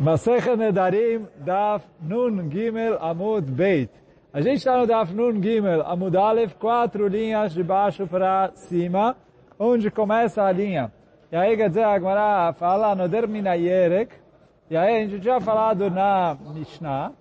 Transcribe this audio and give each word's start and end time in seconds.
Masechet 0.00 0.56
Nedarim, 0.56 1.26
Daf 1.44 1.84
Nun 2.00 2.50
Gimel 2.50 2.96
Amud 3.00 3.50
Beit. 3.50 3.90
A 4.32 4.40
gente 4.40 4.58
está 4.58 4.78
no 4.78 4.86
Daf 4.86 5.12
Nun 5.12 5.42
Gimel 5.42 5.82
Amud 5.82 6.16
Aleph, 6.16 6.54
quatro 6.54 7.06
linhas 7.06 7.52
de 7.52 7.62
baixo 7.62 8.06
para 8.06 8.50
cima, 8.54 9.14
onde 9.58 9.90
começa 9.90 10.42
a 10.42 10.50
linha. 10.50 10.90
E 11.30 11.36
aí, 11.36 11.56
quer 11.56 11.68
dizer, 11.68 11.84
a 11.84 11.98
Gemara 11.98 12.52
fala 12.54 12.94
Noder 12.94 13.28
Minayerek, 13.28 14.14
e 14.70 14.76
aí 14.76 14.96
a 14.96 15.00
gente 15.00 15.20
tinha 15.20 15.40
falado 15.40 15.90
na 15.90 16.36
Mishnah, 16.54 17.12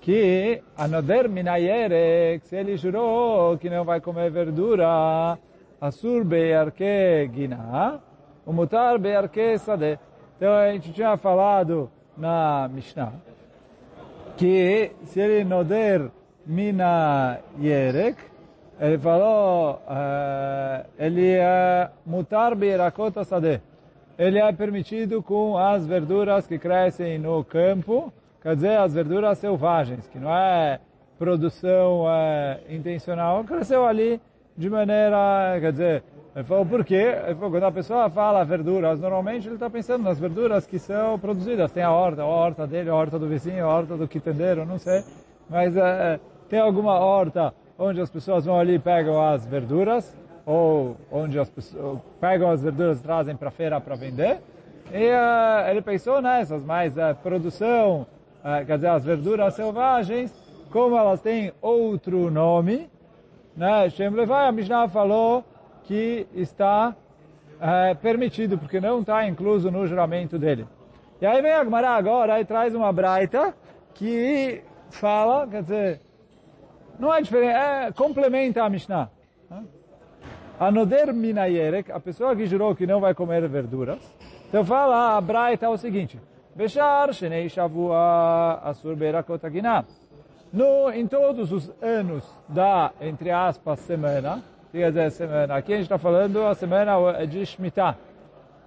que 0.00 0.62
a 0.76 0.86
Noder 0.86 1.28
Minayerek, 1.28 2.46
se 2.46 2.56
ele 2.56 2.76
jurou 2.76 3.56
que 3.56 3.70
não 3.70 3.84
vai 3.84 4.00
comer 4.00 4.30
verdura, 4.30 5.38
Asur 5.80 6.24
Be'arke 6.24 7.30
Gina, 7.32 8.00
o 8.44 8.52
Mutar 8.52 8.98
Be'arke 8.98 9.58
Sadeh. 9.58 9.98
Então 10.38 10.54
a 10.54 10.70
gente 10.70 10.92
tinha 10.92 11.16
falado 11.16 11.90
na 12.16 12.70
Mishnah 12.72 13.12
que 14.36 14.92
se 15.02 15.18
ele 15.18 15.42
noder 15.42 16.08
mina 16.46 17.40
yerek, 17.60 18.16
ele 18.80 18.96
falou, 18.98 19.82
uh, 19.84 20.86
ele 20.96 21.32
é 21.32 21.90
mutar 22.06 22.54
beirakot 22.54 23.24
sadeh. 23.24 23.60
Ele 24.16 24.38
é 24.38 24.52
permitido 24.52 25.20
com 25.24 25.58
as 25.58 25.84
verduras 25.84 26.46
que 26.46 26.56
crescem 26.56 27.18
no 27.18 27.42
campo, 27.42 28.12
quer 28.40 28.54
dizer, 28.54 28.78
as 28.78 28.94
verduras 28.94 29.38
selvagens, 29.38 30.06
que 30.06 30.20
não 30.20 30.32
é 30.32 30.78
produção 31.18 32.04
é, 32.08 32.60
intencional, 32.68 33.42
cresceu 33.42 33.84
ali 33.84 34.20
de 34.58 34.68
maneira, 34.68 35.56
quer 35.60 35.70
dizer, 35.70 36.02
ele 36.34 36.44
falou, 36.44 36.66
por 36.66 36.84
quê? 36.84 37.16
Ele 37.24 37.34
falou, 37.36 37.50
quando 37.52 37.62
a 37.62 37.72
pessoa 37.72 38.10
fala 38.10 38.44
verduras, 38.44 38.98
normalmente 38.98 39.46
ele 39.46 39.54
está 39.54 39.70
pensando 39.70 40.02
nas 40.02 40.18
verduras 40.18 40.66
que 40.66 40.80
são 40.80 41.16
produzidas. 41.16 41.70
Tem 41.70 41.84
a 41.84 41.92
horta, 41.92 42.22
a 42.22 42.26
horta 42.26 42.66
dele, 42.66 42.90
a 42.90 42.94
horta 42.94 43.20
do 43.20 43.28
vizinho, 43.28 43.64
a 43.64 43.68
horta 43.68 43.96
do 43.96 44.08
quitandeiro, 44.08 44.66
não 44.66 44.76
sei. 44.76 45.04
Mas 45.48 45.76
é, 45.76 46.18
tem 46.48 46.58
alguma 46.58 46.98
horta 46.98 47.54
onde 47.78 48.00
as 48.00 48.10
pessoas 48.10 48.46
vão 48.46 48.58
ali 48.58 48.74
e 48.74 48.78
pegam 48.80 49.22
as 49.22 49.46
verduras, 49.46 50.16
ou 50.44 50.96
onde 51.12 51.38
as 51.38 51.48
pessoas 51.48 52.00
pegam 52.20 52.50
as 52.50 52.60
verduras 52.60 52.98
e 52.98 53.02
trazem 53.02 53.36
para 53.36 53.48
a 53.48 53.52
feira 53.52 53.80
para 53.80 53.94
vender. 53.94 54.40
E 54.92 55.10
uh, 55.10 55.70
ele 55.70 55.82
pensou 55.82 56.20
nessas, 56.20 56.64
mas 56.64 56.98
a 56.98 57.12
uh, 57.12 57.14
produção, 57.14 58.06
quer 58.66 58.74
dizer, 58.74 58.88
as 58.88 59.04
verduras 59.04 59.54
selvagens, 59.54 60.34
como 60.72 60.96
elas 60.96 61.20
têm 61.20 61.52
outro 61.62 62.28
nome, 62.28 62.88
né? 63.58 63.90
Shem 63.90 64.10
Levai, 64.10 64.46
a 64.46 64.52
Mishnah 64.52 64.88
falou 64.88 65.44
que 65.82 66.28
está 66.32 66.94
é, 67.60 67.92
permitido, 67.94 68.56
porque 68.56 68.80
não 68.80 69.00
está 69.00 69.26
incluso 69.26 69.68
no 69.68 69.84
juramento 69.84 70.38
dele. 70.38 70.64
E 71.20 71.26
aí 71.26 71.42
vem 71.42 71.52
a 71.52 71.96
agora 71.96 72.40
e 72.40 72.44
traz 72.44 72.72
uma 72.72 72.92
braita 72.92 73.52
que 73.94 74.62
fala, 74.90 75.44
quer 75.48 75.62
dizer, 75.62 76.00
não 77.00 77.12
é 77.12 77.20
diferente, 77.20 77.52
é, 77.52 77.90
complementa 77.92 78.62
a 78.62 78.70
Mishnah. 78.70 79.10
A 80.60 80.70
Noder 80.70 81.12
Minayerek, 81.12 81.90
a 81.90 82.00
pessoa 82.00 82.34
que 82.36 82.46
jurou 82.46 82.74
que 82.76 82.86
não 82.86 83.00
vai 83.00 83.14
comer 83.14 83.48
verduras, 83.48 83.98
então 84.48 84.64
fala 84.64 85.16
a 85.16 85.20
braita 85.20 85.68
o 85.68 85.76
seguinte, 85.76 86.20
Beshar 86.54 87.12
Shenei 87.12 87.48
Shavua 87.48 88.60
Asur 88.62 88.96
Berakot 88.96 89.40
no, 90.52 90.90
em 90.90 91.06
todos 91.06 91.52
os 91.52 91.70
anos 91.82 92.24
da, 92.48 92.92
entre 93.00 93.30
aspas, 93.30 93.78
semana, 93.80 94.42
quer 94.72 94.90
dizer, 94.90 95.10
semana, 95.10 95.56
aqui 95.56 95.72
a 95.72 95.76
gente 95.76 95.84
está 95.84 95.98
falando 95.98 96.44
a 96.46 96.54
semana 96.54 97.26
de 97.26 97.44
Shemitah, 97.44 97.96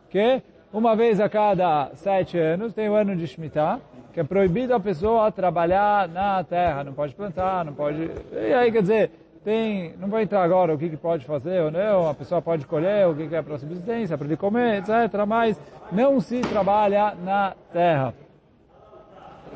que 0.09 0.41
uma 0.71 0.95
vez 0.95 1.19
a 1.19 1.27
cada 1.27 1.91
sete 1.95 2.37
anos 2.37 2.73
tem 2.73 2.89
o 2.89 2.95
ano 2.95 3.15
de 3.15 3.27
Shemitah, 3.27 3.79
que 4.13 4.19
é 4.19 4.23
proibido 4.23 4.73
a 4.75 4.79
pessoa 4.79 5.31
trabalhar 5.31 6.07
na 6.07 6.43
terra, 6.43 6.83
não 6.83 6.93
pode 6.93 7.15
plantar, 7.15 7.65
não 7.65 7.73
pode... 7.73 8.11
E 8.31 8.53
aí, 8.53 8.71
quer 8.71 8.81
dizer, 8.81 9.11
tem, 9.43 9.95
não 9.97 10.07
vou 10.07 10.19
entrar 10.19 10.43
agora 10.43 10.73
o 10.73 10.77
que, 10.77 10.89
que 10.89 10.97
pode 10.97 11.25
fazer 11.25 11.61
ou 11.61 11.71
não, 11.71 12.07
a 12.09 12.13
pessoa 12.13 12.41
pode 12.41 12.65
colher 12.67 13.07
o 13.07 13.15
que, 13.15 13.27
que 13.27 13.35
é 13.35 13.41
para 13.41 13.57
subsistência, 13.57 14.17
para 14.17 14.27
ele 14.27 14.37
comer, 14.37 14.79
etc. 14.79 15.25
Mas 15.27 15.59
não 15.91 16.19
se 16.19 16.41
trabalha 16.41 17.15
na 17.23 17.53
terra. 17.73 18.13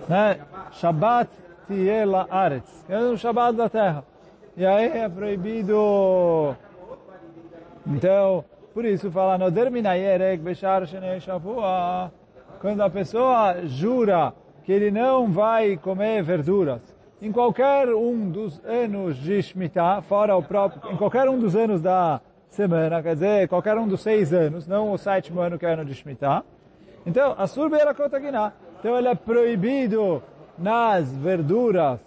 Né? 0.07 0.39
Shabbat 0.71 1.29
Tiela 1.67 2.27
Aretz, 2.29 2.85
é 2.89 2.97
o 2.99 3.17
Shabbat 3.17 3.57
da 3.57 3.69
terra. 3.69 4.03
E 4.57 4.65
aí 4.65 4.99
é 4.99 5.09
proibido. 5.09 6.55
Então, 7.85 8.45
por 8.73 8.85
isso 8.85 9.11
fala, 9.11 9.37
no 9.37 9.51
derminayerek 9.51 10.41
bechar 10.41 10.85
shenei 10.87 11.19
shavua. 11.19 12.11
Quando 12.59 12.81
a 12.81 12.89
pessoa 12.89 13.65
jura 13.65 14.33
que 14.63 14.71
ele 14.71 14.91
não 14.91 15.31
vai 15.31 15.77
comer 15.77 16.23
verduras, 16.23 16.81
em 17.21 17.31
qualquer 17.31 17.87
um 17.89 18.29
dos 18.29 18.63
anos 18.65 19.17
de 19.17 19.41
Shemitah, 19.41 20.01
fora 20.01 20.35
o 20.35 20.43
próprio, 20.43 20.91
em 20.91 20.97
qualquer 20.97 21.29
um 21.29 21.39
dos 21.39 21.55
anos 21.55 21.81
da 21.81 22.21
semana, 22.49 23.01
quer 23.03 23.13
dizer, 23.13 23.47
qualquer 23.47 23.77
um 23.77 23.87
dos 23.87 24.01
seis 24.01 24.33
anos, 24.33 24.67
não 24.67 24.91
o 24.91 24.97
sétimo 24.97 25.41
ano 25.41 25.59
que 25.59 25.65
é 25.65 25.73
ano 25.73 25.85
de 25.85 25.93
Shemitah. 25.93 26.43
Então, 27.05 27.35
a 27.37 27.45
surbeira 27.45 27.93
kotaginá. 27.93 28.53
Então 28.79 28.97
ele 28.97 29.07
é 29.07 29.15
proibido 29.15 30.21
nas 30.57 31.11
verduras 31.15 31.99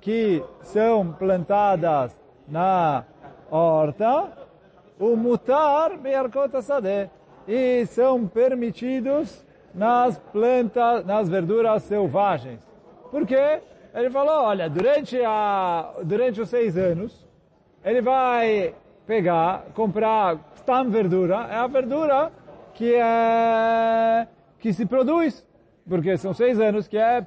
que 0.00 0.42
são 0.62 1.12
plantadas 1.12 2.18
na 2.48 3.04
horta, 3.50 4.32
o 4.98 5.16
mutar 5.16 5.96
be'arkot 5.96 6.62
sadeh, 6.62 7.10
e 7.46 7.84
são 7.86 8.26
permitidos 8.26 9.44
nas 9.74 10.18
plantas, 10.18 11.04
nas 11.04 11.28
verduras 11.28 11.82
selvagens. 11.82 12.60
Por 13.10 13.26
quê? 13.26 13.60
Ele 13.94 14.10
falou, 14.10 14.44
olha, 14.44 14.68
durante, 14.68 15.20
a, 15.24 15.92
durante 16.04 16.40
os 16.40 16.48
seis 16.48 16.76
anos, 16.76 17.26
ele 17.84 18.00
vai 18.00 18.74
pegar, 19.06 19.64
comprar 19.74 20.38
stam 20.56 20.90
verdura, 20.90 21.48
é 21.50 21.56
a 21.56 21.66
verdura 21.66 22.30
que, 22.74 22.94
é, 22.94 24.28
que 24.58 24.72
se 24.72 24.86
produz 24.86 25.44
porque 25.90 26.16
são 26.16 26.32
seis 26.32 26.60
anos 26.60 26.86
que 26.86 26.96
é 26.96 27.20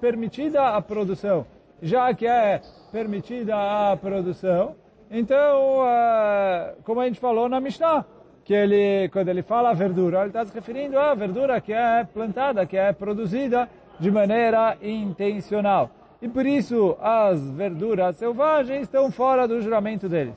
permitida 0.00 0.68
a 0.68 0.80
produção. 0.80 1.44
Já 1.82 2.14
que 2.14 2.26
é 2.26 2.62
permitida 2.90 3.54
a 3.54 3.94
produção, 3.94 4.74
então, 5.10 5.80
uh, 5.80 6.82
como 6.82 7.00
a 7.00 7.06
gente 7.06 7.20
falou 7.20 7.46
na 7.46 7.60
Mishnah, 7.60 8.06
que 8.42 8.54
ele, 8.54 9.10
quando 9.10 9.28
ele 9.28 9.42
fala 9.42 9.74
verdura, 9.74 10.20
ele 10.20 10.28
está 10.28 10.46
se 10.46 10.54
referindo 10.54 10.98
à 10.98 11.14
verdura 11.14 11.60
que 11.60 11.74
é 11.74 12.02
plantada, 12.04 12.64
que 12.64 12.76
é 12.78 12.90
produzida 12.90 13.68
de 13.98 14.10
maneira 14.10 14.78
intencional. 14.80 15.90
E 16.22 16.28
por 16.28 16.46
isso 16.46 16.96
as 17.02 17.50
verduras 17.50 18.16
selvagens 18.16 18.82
estão 18.82 19.10
fora 19.12 19.46
do 19.46 19.60
juramento 19.60 20.08
deles. 20.08 20.34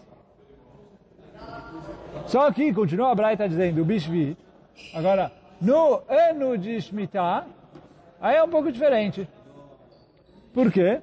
Só 2.26 2.52
que, 2.52 2.74
continua 2.74 3.12
a 3.12 3.16
Braita 3.16 3.48
dizendo, 3.48 3.82
o 3.82 3.86
Bishvi, 3.86 4.36
agora, 4.94 5.32
no 5.64 6.02
ano 6.10 6.58
de 6.58 6.82
Shemitah, 6.82 7.46
aí 8.20 8.36
é 8.36 8.44
um 8.44 8.50
pouco 8.50 8.70
diferente. 8.70 9.28
Por 10.54 10.70
quê? 10.70 11.02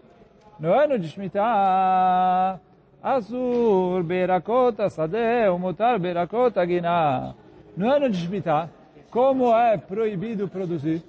No 0.59 0.71
ano 0.71 0.98
de 0.98 1.09
Shemitah, 1.09 2.60
Asur 3.03 4.03
Berakota 4.03 4.91
Sadeh, 4.91 5.49
Mutar 5.59 5.99
Berakota 5.99 6.66
Gina. 6.66 7.34
No 7.75 7.91
ano 7.91 8.10
de 8.10 8.19
Shemitah, 8.19 8.69
como 9.10 9.56
é 9.56 9.78
proibido 9.78 10.47
produzir? 10.47 11.03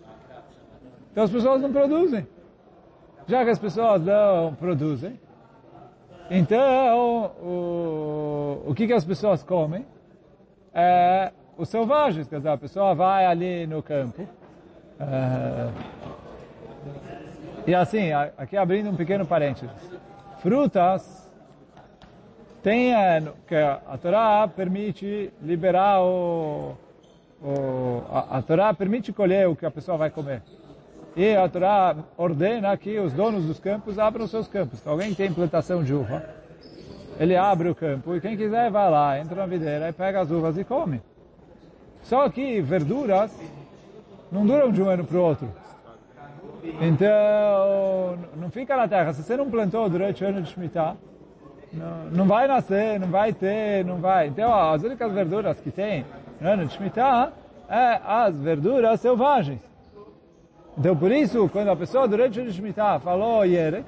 Então 1.11 1.25
as 1.25 1.29
pessoas 1.29 1.61
não 1.61 1.73
produzem. 1.73 2.25
Já 3.27 3.43
que 3.43 3.49
as 3.49 3.59
pessoas 3.59 4.01
não 4.01 4.55
produzem, 4.55 5.19
então 6.29 7.33
o, 7.43 8.63
o 8.67 8.73
que, 8.73 8.87
que 8.87 8.93
as 8.93 9.03
pessoas 9.03 9.43
comem? 9.43 9.85
É 10.73 11.33
os 11.61 11.69
selvagens, 11.69 12.27
quer 12.27 12.37
dizer, 12.37 12.49
a 12.49 12.57
pessoa 12.57 12.95
vai 12.95 13.23
ali 13.23 13.67
no 13.67 13.83
campo. 13.83 14.27
É, 14.99 15.69
e 17.67 17.75
assim, 17.75 18.11
aqui 18.11 18.57
abrindo 18.57 18.89
um 18.89 18.95
pequeno 18.95 19.27
parênteses. 19.27 19.69
Frutas 20.39 21.29
tem 22.63 22.95
é, 22.95 23.21
que 23.47 23.53
a 23.55 23.97
Torá 24.01 24.47
permite 24.47 25.31
liberar 25.39 26.01
o, 26.01 26.75
o 27.43 28.03
a, 28.11 28.39
a 28.39 28.41
Torá 28.41 28.73
permite 28.73 29.13
colher 29.13 29.47
o 29.47 29.55
que 29.55 29.65
a 29.65 29.71
pessoa 29.71 29.97
vai 29.97 30.09
comer. 30.09 30.41
E 31.15 31.35
a 31.35 31.47
Torá 31.47 31.95
ordena 32.17 32.75
que 32.75 32.97
os 32.97 33.13
donos 33.13 33.45
dos 33.45 33.59
campos 33.59 33.99
abram 33.99 34.25
seus 34.25 34.47
campos. 34.47 34.79
Então, 34.79 34.93
alguém 34.93 35.13
tem 35.13 35.31
plantação 35.31 35.83
de 35.83 35.93
uva, 35.93 36.23
ele 37.19 37.35
abre 37.35 37.69
o 37.69 37.75
campo 37.75 38.15
e 38.15 38.21
quem 38.21 38.35
quiser 38.35 38.71
vai 38.71 38.89
lá, 38.89 39.19
entra 39.19 39.35
na 39.35 39.45
videira 39.45 39.89
e 39.89 39.93
pega 39.93 40.21
as 40.21 40.31
uvas 40.31 40.57
e 40.57 40.63
come. 40.63 40.99
Só 42.11 42.27
que 42.27 42.59
verduras 42.59 43.31
não 44.29 44.45
duram 44.45 44.69
de 44.69 44.83
um 44.83 44.89
ano 44.89 45.05
para 45.05 45.17
o 45.17 45.21
outro. 45.21 45.47
Então, 46.81 48.17
não 48.35 48.51
fica 48.51 48.75
na 48.75 48.85
terra. 48.85 49.13
Se 49.13 49.23
você 49.23 49.37
não 49.37 49.49
plantou 49.49 49.87
durante 49.87 50.21
o 50.21 50.27
ano 50.27 50.41
de 50.41 50.49
Shemitah, 50.49 50.97
não, 51.71 52.11
não 52.11 52.25
vai 52.27 52.49
nascer, 52.49 52.99
não 52.99 53.07
vai 53.07 53.31
ter, 53.31 53.85
não 53.85 53.95
vai. 53.95 54.27
Então, 54.27 54.53
as 54.53 54.83
únicas 54.83 55.09
verduras 55.13 55.61
que 55.61 55.71
tem 55.71 56.05
no 56.41 56.49
ano 56.49 56.65
de 56.65 56.73
Shemitah 56.73 57.31
é 57.69 58.01
as 58.05 58.37
verduras 58.37 58.99
selvagens. 58.99 59.61
Então, 60.77 60.93
por 60.97 61.13
isso, 61.13 61.47
quando 61.47 61.69
a 61.69 61.77
pessoa 61.77 62.09
durante 62.09 62.41
o 62.41 62.51
Shemitah 62.51 62.99
falou 62.99 63.45
Yerek, 63.45 63.85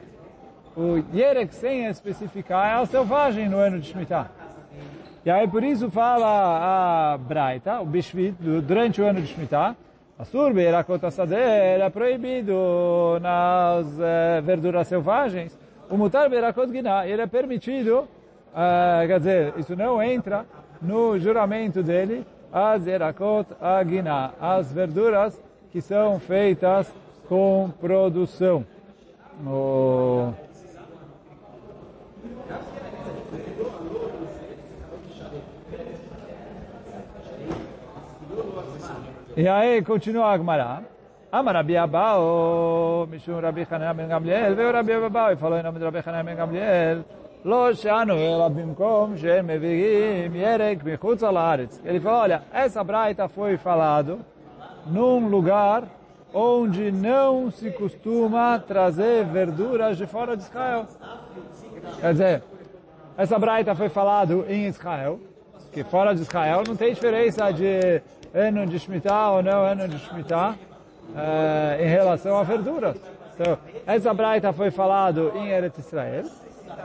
o 0.78 1.04
Yerek 1.14 1.54
sem 1.54 1.88
especificar 1.88 2.70
é 2.70 2.82
a 2.82 2.86
selvagem 2.86 3.50
no 3.50 3.58
ano 3.58 3.82
de 3.82 3.90
Shemitah. 3.90 4.32
E 5.26 5.32
aí, 5.32 5.48
por 5.48 5.64
isso, 5.64 5.90
fala 5.90 7.14
a 7.14 7.18
Braita, 7.18 7.80
o 7.80 7.86
Bishvit, 7.86 8.36
durante 8.62 9.02
o 9.02 9.06
ano 9.06 9.22
de 9.22 9.28
Shemitah, 9.28 9.74
a 10.20 10.26
surbe 10.26 10.64
era 10.64 10.86
era 11.42 11.90
proibido 11.90 13.20
nas 13.22 14.00
eh, 14.02 14.42
verduras 14.42 14.86
selvagens. 14.88 15.58
O 15.90 15.96
mutar 15.96 16.30
berakot 16.30 16.70
guiná, 16.70 17.08
ele 17.08 17.22
é 17.22 17.28
permitido, 17.28 18.06
eh, 18.54 19.08
quer 19.08 19.20
dizer, 19.20 19.54
isso 19.58 19.78
não 19.78 20.04
entra 20.04 20.46
no 20.82 21.18
juramento 21.18 21.82
dele, 21.82 22.26
as 22.52 22.86
erakot 22.86 23.48
aguiná, 23.62 24.32
as 24.42 24.74
verduras 24.74 25.42
que 25.72 25.80
são 25.80 26.20
feitas 26.20 26.94
com 27.30 27.72
produção. 27.80 28.66
E 39.36 39.48
aí 39.48 39.82
continua 39.82 40.28
a 40.28 40.34
Agmará. 40.34 40.84
Amar 41.32 41.56
Rabi 41.56 41.76
Abao, 41.76 43.08
Mishum 43.08 43.40
Rabi 43.42 43.66
Hanan 43.70 43.96
ben 43.96 44.08
Gamliel, 44.08 44.56
veio 44.56 44.72
Rabi 44.72 44.94
Abao 44.94 45.32
e 45.32 45.36
falou 45.36 45.58
em 45.58 45.64
nome 45.64 45.80
de 45.80 45.86
Rabi 45.86 46.04
Hanan 46.06 46.24
ben 46.24 46.36
Gamliel, 46.36 47.04
Lo 47.44 47.74
Sheanu 47.74 48.14
Ela 48.14 48.48
Bimkom 48.48 49.18
Shem 49.18 49.42
Mevirim 49.42 50.36
Yerek 50.36 50.86
Michutz 50.86 51.24
Alaretz. 51.24 51.82
Ele 51.84 52.00
falou, 52.00 52.20
olha, 52.20 52.44
essa 52.54 52.84
braita 52.84 53.28
foi 53.28 53.58
falado 53.58 54.20
num 54.86 55.28
lugar 55.28 55.86
onde 56.32 56.92
não 56.92 57.50
se 57.50 57.72
costuma 57.72 58.60
trazer 58.60 59.26
verduras 59.26 59.98
de 59.98 60.06
fora 60.06 60.38
de 60.38 60.44
Israel. 60.44 60.86
Quer 62.00 62.12
dizer, 62.12 62.44
essa 63.18 63.40
braita 63.40 63.74
foi 63.74 63.90
falado 63.90 64.46
em 64.48 64.68
Israel, 64.68 65.20
que 65.72 65.84
fora 65.84 66.14
de 66.14 66.22
Israel 66.22 66.62
não 66.68 66.76
tem 66.76 66.94
diferença 66.94 67.52
de 67.52 68.00
ano 68.34 68.66
de 68.66 68.80
Shemitah 68.80 69.32
ou 69.32 69.44
não 69.44 69.64
ano 69.64 69.88
de 69.88 70.00
Shemitah 70.00 70.56
eh, 71.16 71.78
em 71.82 71.88
relação 71.88 72.38
a 72.38 72.44
verduras. 72.44 72.98
Então, 73.36 73.58
essa 73.86 74.14
braita 74.14 74.52
foi 74.52 74.72
falado 74.72 75.32
em 75.36 75.50
Eretz 75.50 75.78
Israel, 75.80 76.26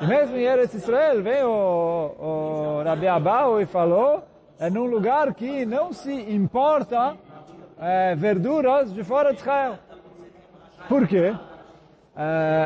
e 0.00 0.06
mesmo 0.06 0.37
em 0.37 0.43
Eretz 0.43 0.75
Israel 0.75 1.23
veio 1.23 1.49
o, 1.49 2.81
o 2.81 2.83
Rabi 2.85 3.06
Abau 3.09 3.61
e 3.61 3.67
falou, 3.67 4.23
é 4.59 4.69
num 4.69 4.87
lugar 4.87 5.33
que 5.35 5.65
não 5.65 5.93
se 5.93 6.12
importa 6.12 7.17
é, 7.81 8.15
verduras 8.15 8.93
de 8.93 9.03
fora 9.05 9.33
de 9.33 9.41
Israel. 9.41 9.79
Por 10.89 11.06
quê? 11.06 11.35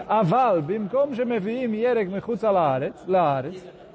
Aval, 0.09 0.63
bimkom 0.63 1.15
shemeviim 1.15 1.75
yerek 1.75 2.11
mechutz 2.11 2.43
laaretz, 2.43 3.05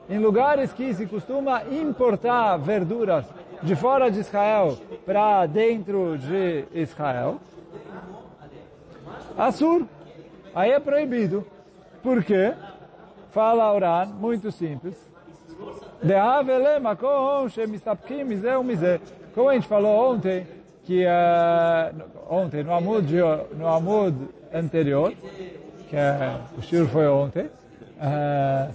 em 0.07 0.19
lugares 0.19 0.71
que 0.71 0.93
se 0.93 1.07
costuma 1.07 1.63
importar 1.63 2.57
verduras 2.57 3.25
de 3.63 3.75
fora 3.75 4.09
de 4.09 4.19
Israel 4.19 4.77
para 5.05 5.45
dentro 5.45 6.17
de 6.17 6.65
Israel, 6.73 7.39
Assur, 9.37 9.85
aí 10.55 10.71
é 10.71 10.79
proibido. 10.79 11.45
Por 12.01 12.23
quê? 12.23 12.53
Fala 13.31 13.71
Oran, 13.71 14.07
muito 14.19 14.51
simples. 14.51 14.95
Como 19.33 19.49
a 19.49 19.53
gente 19.53 19.67
falou 19.67 20.13
ontem, 20.13 20.47
que 20.83 21.05
uh, 21.05 22.03
ontem, 22.29 22.63
no 22.63 22.73
Amud, 22.73 23.13
no 23.55 23.67
Amud 23.67 24.15
anterior, 24.53 25.13
que 25.89 25.95
uh, 25.95 26.57
o 26.57 26.61
Shur 26.61 26.87
foi 26.87 27.07
ontem, 27.07 27.45
uh, 27.97 28.73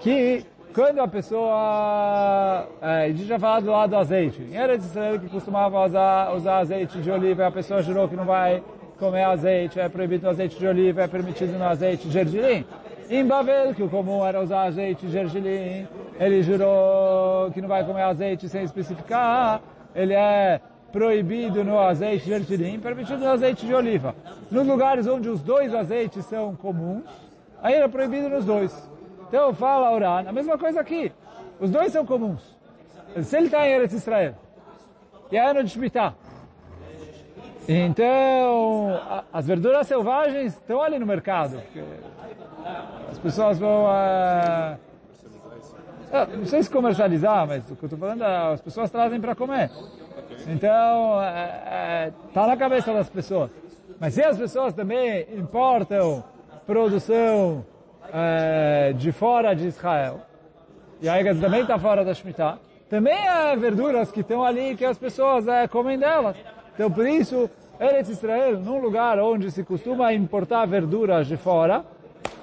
que 0.00 0.44
quando 0.74 1.00
a 1.00 1.08
pessoa, 1.08 2.68
a 2.80 3.08
gente 3.08 3.24
já 3.24 3.38
falou 3.38 3.62
do 3.62 3.70
lado 3.70 3.90
do 3.90 3.96
azeite, 3.96 4.42
em 4.42 4.54
Eretz 4.54 4.84
Israel 4.84 5.18
que 5.18 5.28
costumava 5.28 5.84
usar, 5.84 6.34
usar 6.34 6.58
azeite 6.58 7.00
de 7.00 7.10
oliva, 7.10 7.46
a 7.46 7.50
pessoa 7.50 7.82
jurou 7.82 8.08
que 8.08 8.16
não 8.16 8.24
vai 8.24 8.62
comer 8.98 9.24
azeite, 9.24 9.80
é 9.80 9.88
proibido 9.88 10.24
no 10.24 10.30
azeite 10.30 10.58
de 10.58 10.66
oliva, 10.66 11.02
é 11.02 11.08
permitido 11.08 11.58
no 11.58 11.64
azeite 11.64 12.06
de 12.06 12.12
gergelim. 12.12 12.64
Em 13.08 13.26
Babel, 13.26 13.74
que 13.74 13.82
o 13.82 13.88
comum 13.88 14.24
era 14.24 14.40
usar 14.40 14.62
azeite 14.64 15.06
de 15.06 15.12
gergelim, 15.12 15.88
ele 16.18 16.42
jurou 16.42 17.50
que 17.50 17.60
não 17.60 17.68
vai 17.68 17.84
comer 17.84 18.02
azeite 18.02 18.48
sem 18.48 18.62
especificar, 18.62 19.60
ele 19.94 20.14
é 20.14 20.60
proibido 20.92 21.64
no 21.64 21.78
azeite 21.78 22.24
de 22.24 22.30
gergelim, 22.30 22.78
permitido 22.78 23.18
no 23.18 23.28
azeite 23.28 23.66
de 23.66 23.74
oliva. 23.74 24.14
Nos 24.50 24.66
lugares 24.66 25.06
onde 25.06 25.28
os 25.28 25.42
dois 25.42 25.74
azeites 25.74 26.24
são 26.26 26.54
comuns, 26.54 27.04
aí 27.60 27.74
é 27.74 27.88
proibido 27.88 28.28
nos 28.28 28.44
dois. 28.44 28.90
Então 29.30 29.54
fala 29.54 29.92
Oran, 29.92 30.28
a 30.28 30.32
mesma 30.32 30.58
coisa 30.58 30.80
aqui. 30.80 31.12
Os 31.60 31.70
dois 31.70 31.92
são 31.92 32.04
comuns. 32.04 32.58
Se 33.22 33.36
ele 33.36 33.46
está 33.46 33.64
em 33.64 33.70
Eretz 33.70 33.94
Israel, 33.94 34.34
e 35.30 35.36
é 35.36 35.50
ano 35.50 35.62
de 35.62 35.70
Shemitah, 35.70 36.14
então 37.68 39.00
as 39.32 39.46
verduras 39.46 39.86
selvagens 39.86 40.54
estão 40.54 40.82
ali 40.82 40.98
no 40.98 41.06
mercado. 41.06 41.62
As 43.08 43.18
pessoas 43.20 43.56
vão... 43.56 43.84
Uh, 43.84 44.76
não 46.36 46.46
sei 46.46 46.64
se 46.64 46.70
comercializar, 46.70 47.46
mas 47.46 47.70
o 47.70 47.76
que 47.76 47.84
eu 47.84 47.86
estou 47.86 47.98
falando 48.00 48.24
é 48.24 48.52
as 48.52 48.60
pessoas 48.60 48.90
trazem 48.90 49.20
para 49.20 49.36
comer. 49.36 49.70
Então, 50.48 51.20
está 52.26 52.42
é, 52.42 52.46
na 52.48 52.56
cabeça 52.56 52.92
das 52.92 53.08
pessoas. 53.08 53.48
Mas 54.00 54.14
se 54.14 54.24
as 54.24 54.36
pessoas 54.36 54.74
também 54.74 55.24
importam 55.36 56.24
produção 56.66 57.64
é, 58.12 58.92
de 58.92 59.12
fora 59.12 59.54
de 59.54 59.66
Israel, 59.66 60.20
e 61.00 61.08
aí 61.08 61.24
também 61.40 61.62
está 61.62 61.78
fora 61.78 62.04
da 62.04 62.12
Shemitah, 62.12 62.58
também 62.88 63.28
há 63.28 63.54
verduras 63.54 64.10
que 64.10 64.20
estão 64.20 64.44
ali 64.44 64.76
que 64.76 64.84
as 64.84 64.98
pessoas 64.98 65.46
é, 65.46 65.68
comem 65.68 65.98
delas. 65.98 66.36
Então, 66.74 66.90
por 66.90 67.06
isso, 67.06 67.48
Eretz 67.78 68.08
Israel, 68.10 68.58
num 68.58 68.80
lugar 68.80 69.18
onde 69.18 69.50
se 69.50 69.62
costuma 69.62 70.12
importar 70.12 70.66
verduras 70.66 71.26
de 71.26 71.36
fora, 71.36 71.84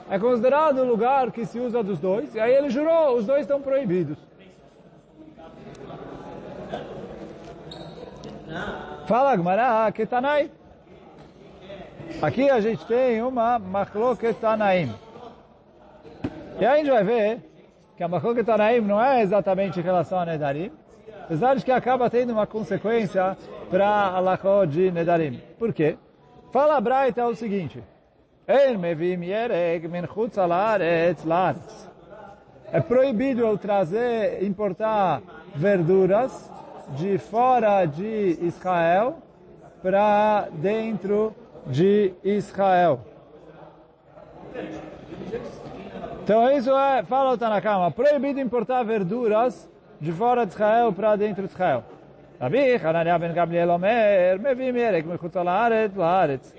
é 0.09 0.17
considerado 0.17 0.81
um 0.81 0.85
lugar 0.85 1.31
que 1.31 1.45
se 1.45 1.59
usa 1.59 1.83
dos 1.83 1.99
dois, 1.99 2.33
e 2.33 2.39
aí 2.39 2.53
ele 2.53 2.69
jurou, 2.69 3.17
os 3.17 3.25
dois 3.25 3.41
estão 3.41 3.61
proibidos. 3.61 4.17
Fala, 9.05 9.35
Gmará, 9.35 9.91
Ketanai. 9.91 10.49
Aqui 12.21 12.49
a 12.49 12.59
gente 12.61 12.85
tem 12.85 13.21
uma 13.21 13.59
Machloket 13.59 14.33
Tanaim. 14.39 14.93
E 16.59 16.65
aí 16.65 16.73
a 16.73 16.77
gente 16.77 16.89
vai 16.89 17.03
ver 17.03 17.39
que 17.95 18.03
a 18.03 18.07
Machloket 18.07 18.43
Tanaim 18.43 18.81
não 18.81 18.99
é 18.99 19.21
exatamente 19.21 19.79
em 19.79 19.83
relação 19.83 20.19
a 20.19 20.25
Nedarim, 20.25 20.71
apesar 21.23 21.55
de 21.55 21.63
que 21.63 21.71
acaba 21.71 22.09
tendo 22.09 22.33
uma 22.33 22.47
consequência 22.47 23.37
para 23.69 23.87
a 23.87 24.19
Lachó 24.19 24.65
de 24.65 24.89
Nedarim. 24.89 25.39
Por 25.59 25.71
quê? 25.71 25.97
Fala 26.51 26.77
a 26.77 26.81
Braita 26.81 27.27
o 27.27 27.35
seguinte, 27.35 27.83
é 32.71 32.81
proibido 32.81 33.41
eu 33.41 33.57
trazer, 33.57 34.43
importar 34.43 35.21
verduras 35.53 36.51
de 36.95 37.17
fora 37.17 37.85
de 37.85 38.37
Israel 38.41 39.17
para 39.81 40.47
dentro 40.53 41.35
de 41.67 42.13
Israel. 42.23 43.01
Então 46.27 46.51
isso 46.51 46.75
é, 46.75 47.03
fala 47.03 47.31
o 47.31 47.37
Tanakama, 47.37 47.89
proibido 47.89 48.41
importar 48.41 48.83
verduras 48.83 49.69
de 49.97 50.11
fora 50.11 50.45
de 50.45 50.51
Israel 50.51 50.91
para 50.91 51.15
dentro 51.15 51.47
de 51.47 51.53
Israel. 51.53 51.85
Rabi 52.37 52.75
Hanania 52.75 53.17
ben 53.17 53.33
Gabriel 53.33 53.69
Omer, 53.69 54.37
mevim 54.37 54.77
erek 54.77 55.07
mechutz 55.07 55.33
laaretz 55.35 55.95
laaretz. 55.95 56.53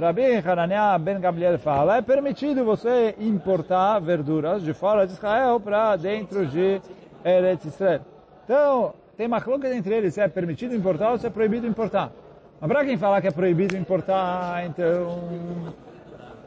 Rabi 0.00 0.36
Hanania 0.36 0.98
ben 0.98 1.20
Gabriel 1.20 1.58
fala, 1.58 1.98
é 1.98 2.00
permitido 2.00 2.64
você 2.64 3.14
importar 3.18 3.98
verduras 3.98 4.62
de 4.62 4.72
fora 4.72 5.06
de 5.06 5.12
Israel 5.12 5.60
para 5.60 5.96
dentro 5.96 6.46
de 6.46 6.80
Eretz 7.22 7.66
Israel. 7.66 8.00
Então, 8.44 8.94
tem 9.14 9.26
uma 9.26 9.42
coloca 9.42 9.68
entre 9.68 9.94
eles 9.94 10.14
se 10.14 10.22
é 10.22 10.28
permitido 10.28 10.74
importar 10.74 11.10
ou 11.10 11.18
se 11.18 11.26
é 11.26 11.30
proibido 11.30 11.66
importar. 11.66 12.10
Mas 12.58 12.72
para 12.72 12.86
quem 12.86 12.96
falar 12.96 13.20
que 13.20 13.28
é 13.28 13.30
proibido 13.30 13.76
importar, 13.76 14.64
então... 14.64 15.89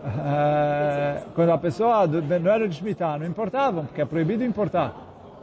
É, 0.05 1.21
quando 1.33 1.51
a 1.51 1.57
pessoa 1.57 2.05
não 2.05 2.51
era 2.51 2.67
de 2.67 2.75
Shemitah, 2.75 3.17
não 3.17 3.25
importavam, 3.25 3.85
porque 3.85 4.01
é 4.01 4.05
proibido 4.05 4.43
importar. 4.43 4.93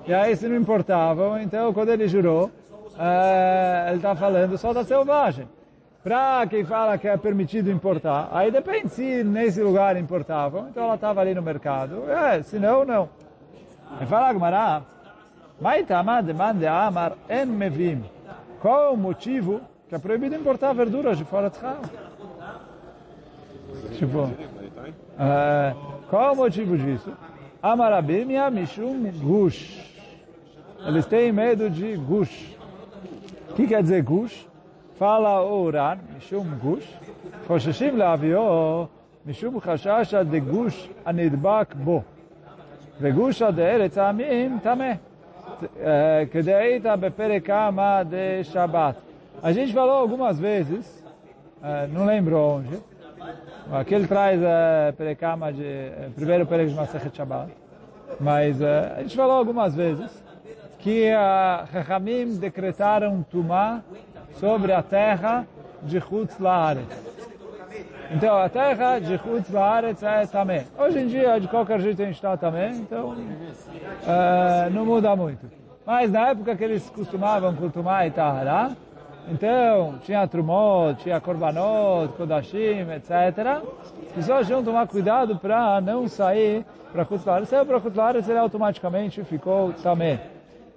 E 0.06 0.12
aí 0.12 0.36
se 0.36 0.48
não 0.48 0.56
importavam, 0.56 1.40
então 1.40 1.72
quando 1.72 1.88
ele 1.88 2.06
jurou, 2.06 2.50
é, 2.98 3.86
ele 3.88 3.96
está 3.96 4.14
falando 4.14 4.58
só 4.58 4.72
da 4.72 4.84
selvagem. 4.84 5.48
Para 6.02 6.46
quem 6.46 6.64
fala 6.64 6.96
que 6.98 7.08
é 7.08 7.16
permitido 7.16 7.70
importar, 7.70 8.28
aí 8.32 8.50
depende 8.50 8.88
se 8.88 9.22
nesse 9.22 9.62
lugar 9.62 9.96
importavam, 9.96 10.68
então 10.68 10.84
ela 10.84 10.94
estava 10.94 11.20
ali 11.20 11.34
no 11.34 11.42
mercado. 11.42 12.10
É, 12.10 12.42
se 12.42 12.58
não, 12.58 12.84
não. 12.84 13.08
E 14.00 14.06
fala 14.06 14.32
Gmará, 14.32 14.82
qual 18.60 18.84
é 18.84 18.88
o 18.88 18.96
motivo 18.96 19.60
que 19.88 19.94
é 19.94 19.98
proibido 19.98 20.34
importar 20.34 20.72
verduras 20.72 21.18
de 21.18 21.24
fora 21.24 21.50
de 21.50 21.56
Israel? 21.56 21.80
Tipo, 23.97 24.19
uh, 24.19 25.75
qual 26.09 26.29
é 26.29 26.31
o 26.31 26.35
motivo 26.35 26.77
disso? 26.77 27.11
Amarabim 27.61 28.25
Mishum 28.51 29.11
Gush. 29.11 29.83
Eles 30.85 31.05
têm 31.05 31.31
medo 31.31 31.69
de 31.69 31.95
Gush. 31.95 32.55
O 33.49 33.53
que 33.53 33.67
quer 33.67 33.81
dizer 33.81 34.03
Gush? 34.03 34.47
Fala 34.97 35.41
o 35.41 35.63
Uran, 35.63 35.97
Mishum 36.13 36.45
Gush. 36.61 36.87
חוששים 37.47 37.97
להביאו 37.97 38.85
משום 39.25 39.59
חשש 39.59 40.13
דגוש 40.13 40.89
הנדבק 41.05 41.75
בו. 41.75 42.01
וגושה 43.01 43.51
דארץ 43.51 43.97
העמים 43.97 44.59
טמא. 44.63 44.91
כדאית 46.31 46.83
בפרק 46.99 47.45
כמה 47.45 48.01
דשבת. 48.09 48.95
A 49.43 49.51
gente 49.51 49.73
falou 49.73 49.97
algumas 49.97 50.39
vezes, 50.39 51.03
não 51.91 52.05
lembro 52.05 52.35
onde, 52.37 52.79
aqui 53.72 53.94
ele 53.94 54.06
traz 54.06 54.40
uh, 54.40 54.92
Perekama 54.96 55.52
de, 55.52 55.62
uh, 55.62 56.10
primeiro 56.14 56.46
Perek 56.46 56.70
de 56.70 56.74
Masechet 56.74 57.16
Shabbat, 57.16 57.52
mas 58.18 58.60
a 58.62 59.02
gente 59.02 59.16
falou 59.16 59.36
algumas 59.36 59.74
vezes 59.74 60.10
que 60.78 61.10
a 61.10 61.66
Chachamim 61.72 62.36
decretaram 62.36 63.22
Tumá 63.22 63.82
sobre 64.38 64.72
a 64.72 64.82
terra 64.82 65.46
de 65.82 66.00
Chutz 66.00 66.38
Laaretz. 66.38 67.10
Então, 68.12 68.36
a 68.36 68.48
terra 68.48 68.98
de 68.98 69.18
Chutz 69.18 69.50
Laaretz 69.50 70.02
é 70.02 70.26
também. 70.26 70.66
Hoje 70.76 70.98
em 70.98 71.06
dia, 71.06 71.38
de 71.38 71.46
qualquer 71.46 71.80
jeito, 71.80 72.02
a 72.02 72.06
gente 72.06 72.16
está 72.16 72.36
também, 72.36 72.72
então 72.76 73.10
uh, 73.10 74.70
não 74.72 74.84
muda 74.84 75.14
muito. 75.14 75.46
Mas 75.86 76.10
na 76.10 76.30
época 76.30 76.56
que 76.56 76.64
eles 76.64 76.88
costumavam 76.90 77.54
cultuar 77.54 78.06
e 78.06 78.10
Tahara, 78.10 78.76
então 79.28 79.98
tinha 80.02 80.26
Trumot, 80.26 81.02
tinha 81.02 81.20
Korbanot, 81.20 82.12
Kodashim, 82.16 82.90
etc. 82.92 83.62
As 84.08 84.12
pessoas 84.14 84.46
tinham 84.46 84.60
que 84.60 84.66
tomar 84.66 84.86
cuidado 84.86 85.36
para 85.36 85.80
não 85.80 86.08
sair 86.08 86.64
para 86.92 87.06
Laaretz. 87.26 87.48
Saiu 87.50 87.66
para 87.66 87.80
Laaretz, 87.94 88.28
ele 88.28 88.38
automaticamente 88.38 89.22
ficou 89.24 89.72
também. 89.74 90.18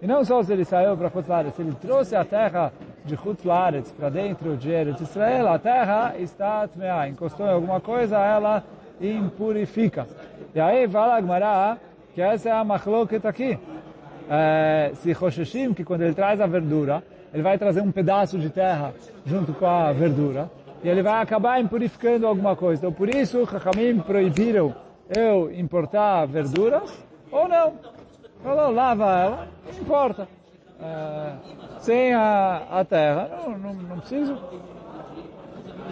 E 0.01 0.07
não 0.07 0.23
só 0.25 0.43
se 0.43 0.51
ele 0.51 0.65
saiu 0.65 0.97
para 0.97 1.09
Chutz 1.09 1.27
Laaretz, 1.27 1.57
ele 1.59 1.73
trouxe 1.79 2.15
a 2.15 2.25
terra 2.25 2.73
de 3.05 3.15
Chutz 3.15 3.43
Laaretz 3.43 3.91
para 3.91 4.09
dentro 4.09 4.57
de 4.57 4.69
Eretz 4.69 4.99
Israel, 4.99 5.47
a 5.47 5.57
terra 5.57 6.13
está 6.17 6.67
tmeá, 6.67 7.07
encostou 7.07 7.45
em 7.45 7.51
alguma 7.51 7.79
coisa, 7.79 8.17
ela 8.17 8.63
impurifica. 8.99 10.05
E 10.53 10.59
aí 10.59 10.87
fala 10.89 11.15
a 11.15 11.21
Gemara 11.21 11.77
que 12.13 12.21
essa 12.21 12.49
é 12.49 12.51
a 12.51 12.63
machloket 12.63 13.25
aqui. 13.25 13.57
É, 14.29 14.91
se 14.95 15.11
Rosheshim, 15.11 15.73
que 15.73 15.83
quando 15.83 16.01
ele 16.01 16.13
traz 16.13 16.39
a 16.39 16.45
verdura, 16.45 17.03
ele 17.33 17.41
vai 17.41 17.57
trazer 17.57 17.81
um 17.81 17.91
pedaço 17.91 18.37
de 18.37 18.49
terra 18.49 18.93
junto 19.25 19.53
com 19.53 19.65
a 19.65 19.91
verdura, 19.91 20.49
e 20.83 20.89
ele 20.89 21.01
vai 21.01 21.21
acabar 21.21 21.59
impurificando 21.59 22.27
alguma 22.27 22.55
coisa. 22.55 22.81
Então 22.81 22.93
por 22.93 23.09
isso, 23.09 23.45
Chachamim 23.47 23.99
proibiram 23.99 24.75
eu 25.15 25.51
importar 25.51 26.25
verduras, 26.25 27.03
ou 27.31 27.47
não. 27.47 27.73
Falou, 28.43 28.71
lava 28.71 29.05
ela, 29.19 29.47
não 29.65 29.81
importa. 29.81 30.27
É, 30.81 31.33
sem 31.79 32.13
a, 32.13 32.63
a 32.69 32.85
terra, 32.85 33.29
não, 33.45 33.57
não, 33.57 33.73
não 33.73 33.99
preciso. 33.99 34.37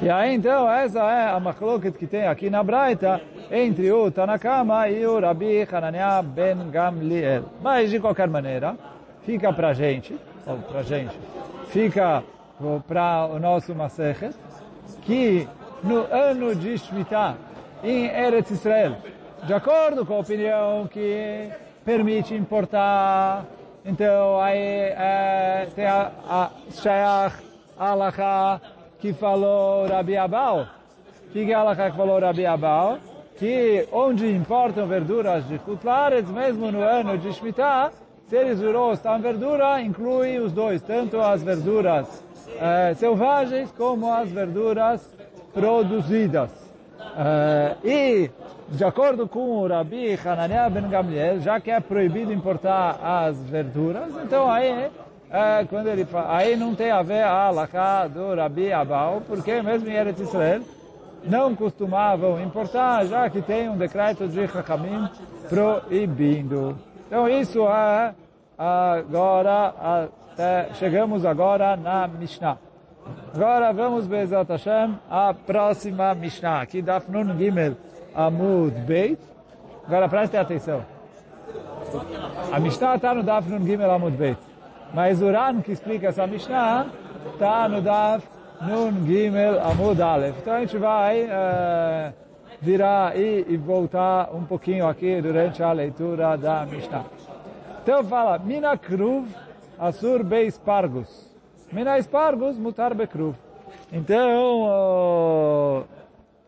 E 0.01 0.10
aí 0.10 0.33
então, 0.33 0.69
essa 0.69 1.00
é 1.00 1.29
a 1.29 1.39
machloket 1.39 1.95
que 1.95 2.07
tem 2.07 2.27
aqui 2.27 2.50
na 2.50 2.63
Braita, 2.63 3.21
entre 3.51 3.91
o 3.91 4.10
Tanakama 4.10 4.89
e 4.89 5.05
o 5.05 5.19
Rabi 5.19 5.67
Hanania 5.71 6.21
ben 6.21 6.69
Gamliel. 6.69 7.45
Mas, 7.62 7.89
de 7.89 8.00
qualquer 8.00 8.27
maneira, 8.27 8.75
fica 9.21 9.53
pra 9.53 9.74
gente, 9.74 10.17
pra 10.69 10.83
gente, 10.83 11.17
fica 11.67 12.24
para 12.88 13.27
o 13.27 13.39
nosso 13.39 13.74
Masechet, 13.74 14.36
que 15.01 15.48
no 15.83 16.05
ano 16.12 16.55
de 16.55 16.77
Shemitah, 16.77 17.36
em 17.83 18.05
Eretz 18.05 18.51
Israel, 18.51 18.98
de 19.43 19.53
acordo 19.53 20.05
com 20.05 20.15
a 20.15 20.19
opinião 20.19 20.88
que 20.88 21.50
permite 21.83 22.36
importar. 22.36 23.45
Então, 23.83 24.39
aí 24.39 24.60
é, 24.60 25.67
tem 25.75 25.86
a, 25.86 26.12
a 26.29 26.51
Shayach 26.71 27.36
Alaha 27.77 28.62
que 29.00 29.13
falou 29.13 29.88
Rabi 29.88 30.15
Abal. 30.15 30.67
O 31.27 31.31
que 31.31 31.51
é 31.51 31.55
Alaha 31.55 31.89
que 31.89 31.98
falou 31.98 32.19
Rabi 32.19 32.45
Abal? 32.45 33.00
Que 33.38 33.88
onde 33.91 34.29
importam 34.31 34.86
verduras 34.86 35.48
de 35.48 35.57
Kutlaretz, 35.57 36.29
mesmo 36.29 36.71
no 36.71 36.81
ano 36.81 37.17
de 37.17 37.33
Shemitah, 37.33 37.91
se 38.31 38.38
eles 38.38 38.61
jurou 38.61 38.93
estão 38.93 39.19
verdura, 39.19 39.81
inclui 39.81 40.39
os 40.39 40.53
dois, 40.53 40.81
tanto 40.81 41.19
as 41.19 41.43
verduras 41.43 42.23
é, 42.61 42.93
selvagens 42.93 43.69
como 43.73 44.09
as 44.09 44.31
verduras 44.31 45.05
produzidas. 45.53 46.50
É, 47.17 47.75
e 47.83 48.31
de 48.69 48.85
acordo 48.85 49.27
com 49.27 49.57
o 49.57 49.67
Rabi 49.67 50.17
Hananiah 50.17 50.69
ben 50.69 50.88
Gamliel, 50.88 51.41
já 51.41 51.59
que 51.59 51.69
é 51.69 51.81
proibido 51.81 52.31
importar 52.31 52.97
as 53.03 53.38
verduras, 53.50 54.13
então 54.23 54.50
aí, 54.50 54.89
é, 55.29 55.65
quando 55.69 55.88
ele 55.88 56.05
fala, 56.05 56.38
aí 56.38 56.55
não 56.55 56.73
tem 56.73 56.89
a 56.89 57.01
ver 57.01 57.23
a 57.23 57.47
alahá 57.47 58.07
do 58.07 58.33
Rabi 58.33 58.71
Abal, 58.71 59.21
porque 59.27 59.61
mesmo 59.61 59.89
em 59.89 59.93
Eretz 59.93 60.21
Israel 60.21 60.61
não 61.25 61.53
costumavam 61.53 62.41
importar, 62.41 63.03
já 63.07 63.29
que 63.29 63.41
tem 63.41 63.67
um 63.67 63.75
decreto 63.75 64.25
de 64.25 64.47
Chachamim 64.47 65.09
proibindo. 65.50 66.77
Então 67.07 67.27
isso 67.27 67.67
é 67.67 68.13
agora, 68.62 69.74
até, 70.34 70.74
chegamos 70.74 71.25
agora 71.25 71.75
na 71.75 72.08
Mishnah. 72.08 72.58
Agora 73.34 73.74
vamos, 73.74 74.06
Bezat 74.06 74.50
Hashem, 74.50 75.00
a 75.10 75.34
próxima 75.34 76.13
Mishnah, 76.13 76.62
aqui 76.62 76.82
da 76.82 77.00
Fnun 77.00 77.38
Gimel. 77.38 77.75
Amud 78.13 78.74
Beit. 78.86 79.20
Agora 79.86 80.08
preste 80.10 80.38
atenção. 80.38 80.84
A 82.51 82.60
Mishnah 82.60 82.96
está 82.96 83.13
no 83.13 83.24
Daf 83.24 83.50
Nun 83.50 83.65
Gimel 83.65 83.91
Amud 83.91 84.15
Beit. 84.18 84.38
Mas 84.94 85.22
o 85.22 85.32
Ran 85.32 85.62
que 85.62 85.72
explica 85.72 86.08
essa 86.08 86.27
Mishnah 86.27 86.88
está 87.34 87.68
no 87.68 87.82
Daf 87.82 88.25
Nun 88.62 89.06
Gimel 89.06 89.60
Amud 89.62 90.01
Aleph. 90.01 90.38
Então 90.39 90.53
a 90.53 90.60
gente 90.60 90.77
vai 90.77 91.24
uh, 91.24 92.13
virar 92.62 93.18
e, 93.18 93.46
e 93.48 93.58
voltar 93.58 94.30
um 94.34 94.44
pouquinho 94.44 94.88
aqui 94.88 95.22
durante 95.22 95.63
a 95.63 95.72
leitura 95.72 96.38
da 96.38 96.65
Mishnah. 96.65 97.06
Então 97.91 98.05
fala, 98.05 98.39
Mina 98.39 98.77
Kruv 98.77 99.27
Asur 99.77 100.24
Beis 100.24 100.57
Pargus. 100.57 101.29
Mina 101.74 101.98
Espargus 101.98 102.57
Mutar 102.57 102.95
Bekruv. 102.95 103.36
Então, 103.91 105.83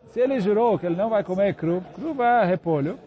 se 0.08 0.20
ele 0.20 0.40
jurou 0.40 0.78
que 0.78 0.86
ele 0.86 0.96
não 0.96 1.10
vai 1.10 1.22
comer 1.22 1.54
cru, 1.54 1.84
cru 1.94 2.22
é 2.22 2.46
repolho, 2.46 2.98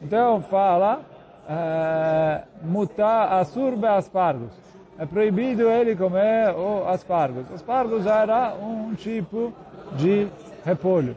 então 0.00 0.40
fala, 0.40 1.02
uh, 1.44 2.66
mutar 2.66 3.34
asur 3.34 3.76
be 3.76 3.86
aspargos. 3.86 4.54
É 4.98 5.04
proibido 5.04 5.68
ele 5.68 5.94
comer 5.94 6.54
o 6.56 6.88
aspargos. 6.88 7.44
Aspargos 7.52 8.06
era 8.06 8.54
um 8.54 8.94
tipo 8.94 9.52
de 9.96 10.28
repolho. 10.64 11.14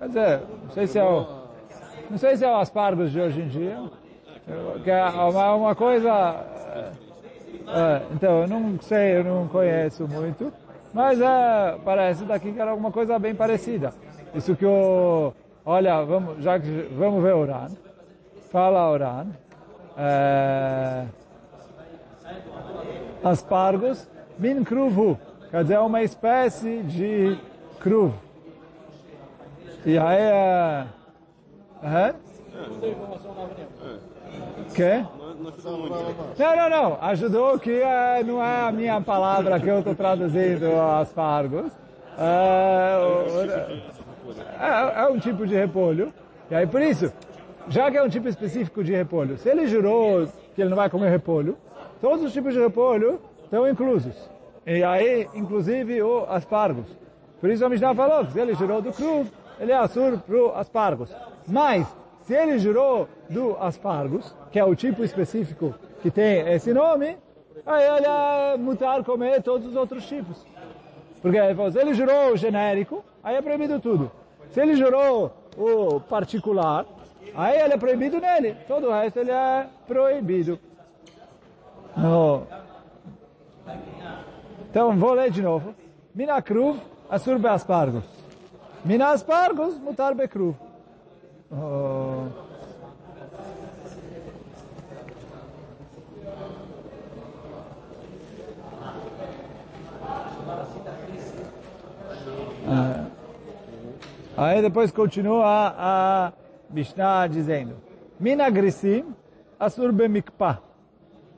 Quer 0.00 0.08
dizer, 0.08 0.40
não 0.64 0.70
sei 0.72 0.88
se 0.88 0.98
é 0.98 1.04
o, 1.04 1.24
não 2.10 2.18
sei 2.18 2.36
se 2.36 2.44
é 2.44 2.50
o 2.50 2.56
aspargos 2.56 3.12
de 3.12 3.20
hoje 3.20 3.40
em 3.40 3.46
dia, 3.46 3.70
é 3.74 4.05
uma, 5.28 5.54
uma 5.54 5.74
coisa, 5.74 6.44
é, 7.68 8.02
então 8.14 8.42
eu 8.42 8.48
não 8.48 8.80
sei, 8.80 9.18
eu 9.18 9.24
não 9.24 9.48
conheço 9.48 10.06
muito, 10.06 10.52
mas 10.94 11.20
é, 11.20 11.78
parece 11.84 12.24
daqui 12.24 12.52
que 12.52 12.60
era 12.60 12.70
alguma 12.70 12.92
coisa 12.92 13.18
bem 13.18 13.34
parecida. 13.34 13.92
Isso 14.34 14.54
que 14.54 14.64
o... 14.64 15.32
Olha, 15.64 16.02
vamos, 16.04 16.42
já 16.42 16.60
que 16.60 16.88
vamos 16.96 17.22
ver 17.22 17.34
Oran. 17.34 17.68
Fala 18.50 18.88
Oran. 18.88 19.26
É, 19.98 21.04
aspargos 23.24 24.08
min 24.38 24.62
kruvu. 24.62 25.18
Quer 25.50 25.62
dizer, 25.62 25.74
é 25.74 25.80
uma 25.80 26.02
espécie 26.02 26.82
de 26.82 27.38
cruv. 27.80 28.12
E 29.84 29.98
aí 29.98 30.18
é... 30.18 30.86
É? 31.82 32.14
Que? 34.74 35.04
Não, 36.38 36.56
não, 36.56 36.70
não. 36.70 36.98
Ajudou 37.00 37.58
que 37.58 37.70
é, 37.70 38.22
não 38.24 38.42
é 38.42 38.68
a 38.68 38.72
minha 38.72 39.00
palavra 39.00 39.60
que 39.60 39.68
eu 39.68 39.78
estou 39.78 39.94
traduzindo 39.94 40.66
aspargos. 40.80 41.72
É, 42.18 42.98
é, 44.60 45.02
é 45.02 45.06
um 45.08 45.18
tipo 45.18 45.46
de 45.46 45.54
repolho. 45.54 46.12
E 46.50 46.54
aí 46.54 46.66
por 46.66 46.80
isso, 46.80 47.12
já 47.68 47.90
que 47.90 47.96
é 47.96 48.02
um 48.02 48.08
tipo 48.08 48.28
específico 48.28 48.82
de 48.82 48.92
repolho, 48.92 49.36
se 49.38 49.48
ele 49.48 49.66
jurou 49.66 50.26
que 50.54 50.62
ele 50.62 50.70
não 50.70 50.76
vai 50.76 50.88
comer 50.88 51.10
repolho, 51.10 51.56
todos 52.00 52.24
os 52.24 52.32
tipos 52.32 52.54
de 52.54 52.60
repolho 52.60 53.20
estão 53.44 53.68
inclusos. 53.68 54.14
E 54.66 54.82
aí, 54.82 55.28
inclusive, 55.34 56.02
o 56.02 56.24
aspargos. 56.28 56.86
Por 57.40 57.50
isso 57.50 57.64
a 57.64 57.68
Mishnah 57.68 57.94
falou 57.94 58.24
que 58.24 58.32
se 58.32 58.40
ele 58.40 58.54
jurou 58.54 58.82
do 58.82 58.92
cru, 58.92 59.26
ele 59.60 59.70
é 59.70 59.76
assur 59.76 60.18
para 60.18 60.60
aspargos. 60.60 61.14
Mas, 61.46 61.86
se 62.26 62.34
ele 62.34 62.58
jurou 62.58 63.08
do 63.30 63.56
aspargos, 63.60 64.34
que 64.50 64.58
é 64.58 64.64
o 64.64 64.74
tipo 64.74 65.04
específico 65.04 65.72
que 66.02 66.10
tem 66.10 66.40
esse 66.52 66.74
nome, 66.74 67.16
aí 67.64 67.84
ele 67.84 68.06
é 68.06 68.56
mutar 68.56 69.04
comer 69.04 69.40
todos 69.42 69.68
os 69.68 69.76
outros 69.76 70.04
tipos. 70.06 70.44
Porque 71.22 71.38
se 71.70 71.78
ele 71.78 71.94
jurou 71.94 72.32
o 72.32 72.36
genérico, 72.36 73.04
aí 73.22 73.36
é 73.36 73.42
proibido 73.42 73.78
tudo. 73.78 74.10
Se 74.50 74.60
ele 74.60 74.74
jurou 74.74 75.32
o 75.56 76.00
particular, 76.00 76.84
aí 77.32 77.60
ele 77.60 77.74
é 77.74 77.76
proibido 77.76 78.20
nele. 78.20 78.56
Todo 78.66 78.88
o 78.88 78.92
resto 78.92 79.20
ele 79.20 79.30
é 79.30 79.68
proibido. 79.86 80.58
Então, 84.68 84.96
vou 84.96 85.12
ler 85.12 85.30
de 85.30 85.42
novo. 85.42 85.76
Mina 86.12 86.42
kruv, 86.42 86.80
asur 87.08 87.38
be 87.38 87.46
aspargos. 87.46 88.04
Mina 88.84 89.10
aspargos, 89.12 89.78
mutar 89.78 90.12
be 90.12 90.26
kruv. 90.26 90.65
Ah. 91.52 92.28
Aí 104.36 104.60
depois 104.60 104.90
continua 104.90 105.74
a 105.78 106.32
Mishnah 106.68 107.26
dizendo, 107.26 107.76
Mina 108.20 108.50
grisim 108.50 109.14
asur 109.58 109.92
bemikpah. 109.92 110.58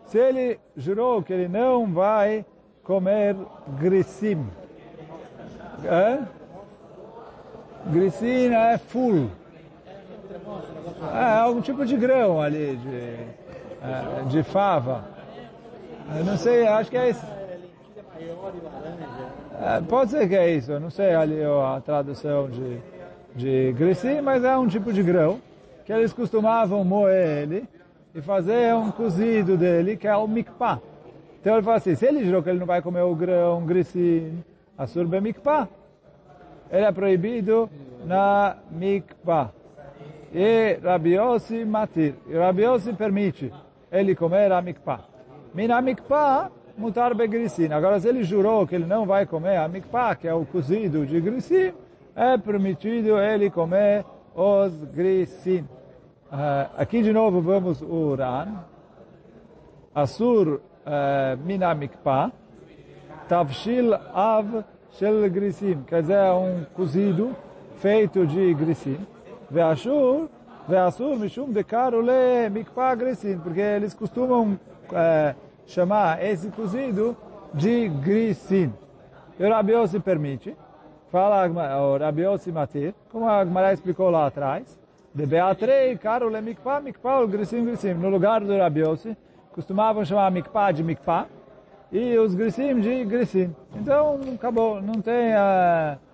Se 0.07 0.19
ele 0.19 0.59
jurou 0.77 1.23
que 1.23 1.33
ele 1.33 1.49
não 1.49 1.93
vai 1.93 2.45
comer 2.83 3.37
grisim. 3.79 4.47
É? 5.85 6.19
Grisim 7.93 8.55
é 8.55 8.79
full. 8.79 9.31
É 11.15 11.39
algum 11.39 11.61
tipo 11.61 11.85
de 11.85 11.97
grão 11.97 12.41
ali, 12.41 12.77
de, 12.77 12.97
é, 13.83 14.25
de 14.29 14.43
fava. 14.43 15.05
Eu 16.17 16.25
não 16.25 16.37
sei, 16.37 16.67
acho 16.67 16.91
que 16.91 16.97
é 16.97 17.11
isso. 17.11 17.27
É, 19.61 19.81
pode 19.81 20.11
ser 20.11 20.29
que 20.29 20.37
é 20.37 20.51
isso, 20.55 20.73
eu 20.73 20.81
não 20.81 20.91
sei 20.91 21.15
ali 21.15 21.43
a 21.43 21.81
tradução 21.81 22.49
de, 22.49 22.79
de 23.35 23.73
grisim, 23.73 24.21
mas 24.21 24.45
é 24.45 24.57
um 24.57 24.69
tipo 24.69 24.93
de 24.93 25.03
grão 25.03 25.41
que 25.85 25.93
eles 25.93 26.13
costumavam 26.13 26.85
moer 26.85 27.43
ele 27.43 27.69
e 28.15 28.21
fazer 28.21 28.75
um 28.75 28.91
cozido 28.91 29.57
dele, 29.57 29.97
que 29.97 30.07
é 30.07 30.17
o 30.17 30.27
mikpah. 30.27 30.81
Então 31.41 31.55
ele 31.55 31.63
fala 31.63 31.77
assim, 31.77 31.95
se 31.95 32.07
ele 32.07 32.25
jurou 32.25 32.43
que 32.43 32.51
ele 32.51 32.59
não 32.59 32.67
vai 32.67 32.83
comer 32.83 33.03
o 33.03 33.15
grão 33.15 33.65
grisim, 33.65 34.43
a 34.77 34.87
surba 34.87 35.21
mikpah, 35.21 35.69
ele 36.71 36.85
é 36.85 36.93
proibido 36.93 37.71
na 38.05 38.57
mikpah. 38.71 39.51
E 40.33 40.79
Rabiossi 40.83 41.65
matir. 41.65 42.15
E 42.29 42.37
Rabiossi 42.37 42.93
permite 42.93 43.53
ele 43.91 44.15
comer 44.15 44.53
a 44.53 44.61
mikpah. 44.61 45.01
Mina 45.55 45.81
mikpah, 45.81 46.51
mutar. 46.77 47.13
Agora, 47.73 47.99
se 47.99 48.09
ele 48.09 48.23
jurou 48.23 48.67
que 48.67 48.75
ele 48.75 48.87
não 48.87 49.07
vai 49.07 49.27
comer 49.27 49.57
a 49.57 49.69
mikpah, 49.69 50.15
que 50.15 50.29
é 50.29 50.35
o 50.35 50.45
cozido 50.45 51.07
de 51.07 51.21
grisim, 51.21 51.73
é 52.15 52.37
permitido 52.37 53.19
ele 53.19 53.51
comer 53.51 54.05
os 54.35 54.85
grisim. 54.85 55.67
Uh, 56.31 56.69
aqui 56.77 57.03
de 57.03 57.13
novo 57.13 57.41
vamos 57.41 57.81
o 57.81 58.15
Ran. 58.15 58.65
Asur 59.95 60.61
uh, 60.61 60.61
mina 61.45 61.75
mikpah. 61.75 62.31
Tavshil 63.29 63.95
av 63.95 64.65
shel 64.93 65.29
grisim. 65.31 65.83
Quer 65.87 66.03
dizer, 66.03 66.19
é 66.19 66.33
um 66.33 66.65
cozido 66.75 67.35
feito 67.77 68.27
de 68.27 68.53
grisim. 68.55 68.99
Ve'ashur, 69.51 70.29
ve'asur 70.69 71.17
mishum 71.17 71.53
dekar 71.53 71.95
ule 71.95 72.49
mikpah 72.51 72.95
grisim. 72.95 73.39
Porque 73.39 73.61
eles 73.61 73.95
costumam 73.95 74.59
uh, 74.91 75.35
chamar 75.67 76.23
esse 76.25 76.51
cozido 76.51 77.17
de 77.55 77.89
grisim. 77.89 78.73
E 79.39 79.45
o 79.45 79.49
Rabi 79.49 79.73
permite. 80.05 80.57
Fala 81.11 81.49
o 81.81 81.97
Rabi 81.97 82.23
Matir, 82.53 82.95
como 83.11 83.27
a 83.27 83.43
Gemara 83.43 83.73
explicou 83.73 84.11
lá 84.11 84.27
atrás. 84.27 84.79
De 85.15 85.25
Beatrei, 85.25 85.97
caro 85.97 86.29
le 86.29 86.41
mikpah, 86.43 86.81
mikpah, 86.81 87.21
o 87.21 87.29
grisim, 87.29 87.65
grisim. 87.65 87.95
No 87.95 88.11
lugar 88.11 88.43
do 88.43 88.57
Rabi 88.57 88.83
costumavam 89.53 90.05
chamar 90.05 90.31
mikpah 90.31 90.71
de 90.71 90.85
mikpah 90.85 91.27
e 91.91 92.19
os 92.19 92.35
grisim 92.35 92.79
de 92.81 93.05
grisim. 93.05 93.55
Então, 93.75 94.21
acabou, 94.35 94.83
não 94.83 95.01
tem... 95.01 95.33
Uh, 95.33 96.08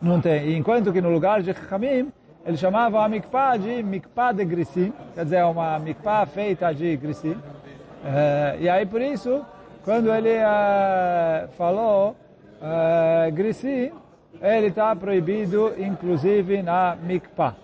não 0.00 0.20
tem. 0.20 0.56
Enquanto 0.56 0.92
que 0.92 1.00
no 1.00 1.10
lugar 1.10 1.42
de 1.42 1.52
Chamim, 1.54 2.12
ele 2.46 2.56
chamava 2.56 3.04
a 3.04 3.08
mikpah 3.08 3.56
de 3.56 3.82
mikpah 3.82 4.32
de 4.32 4.44
grisim, 4.44 4.92
quer 5.14 5.24
dizer, 5.24 5.44
uma 5.44 5.78
mikpah 5.78 6.24
feita 6.26 6.72
de 6.72 6.96
grisim. 6.96 7.32
Uh, 7.32 8.60
e 8.60 8.68
aí, 8.68 8.86
por 8.86 9.02
isso, 9.02 9.44
quando 9.84 10.10
ele 10.14 10.36
uh, 10.38 11.48
falou 11.58 12.16
uh, 12.62 13.32
grisim, 13.32 13.90
ele 14.40 14.68
está 14.68 14.94
proibido, 14.94 15.74
inclusive, 15.78 16.62
na 16.62 16.96
mikpah. 16.96 17.54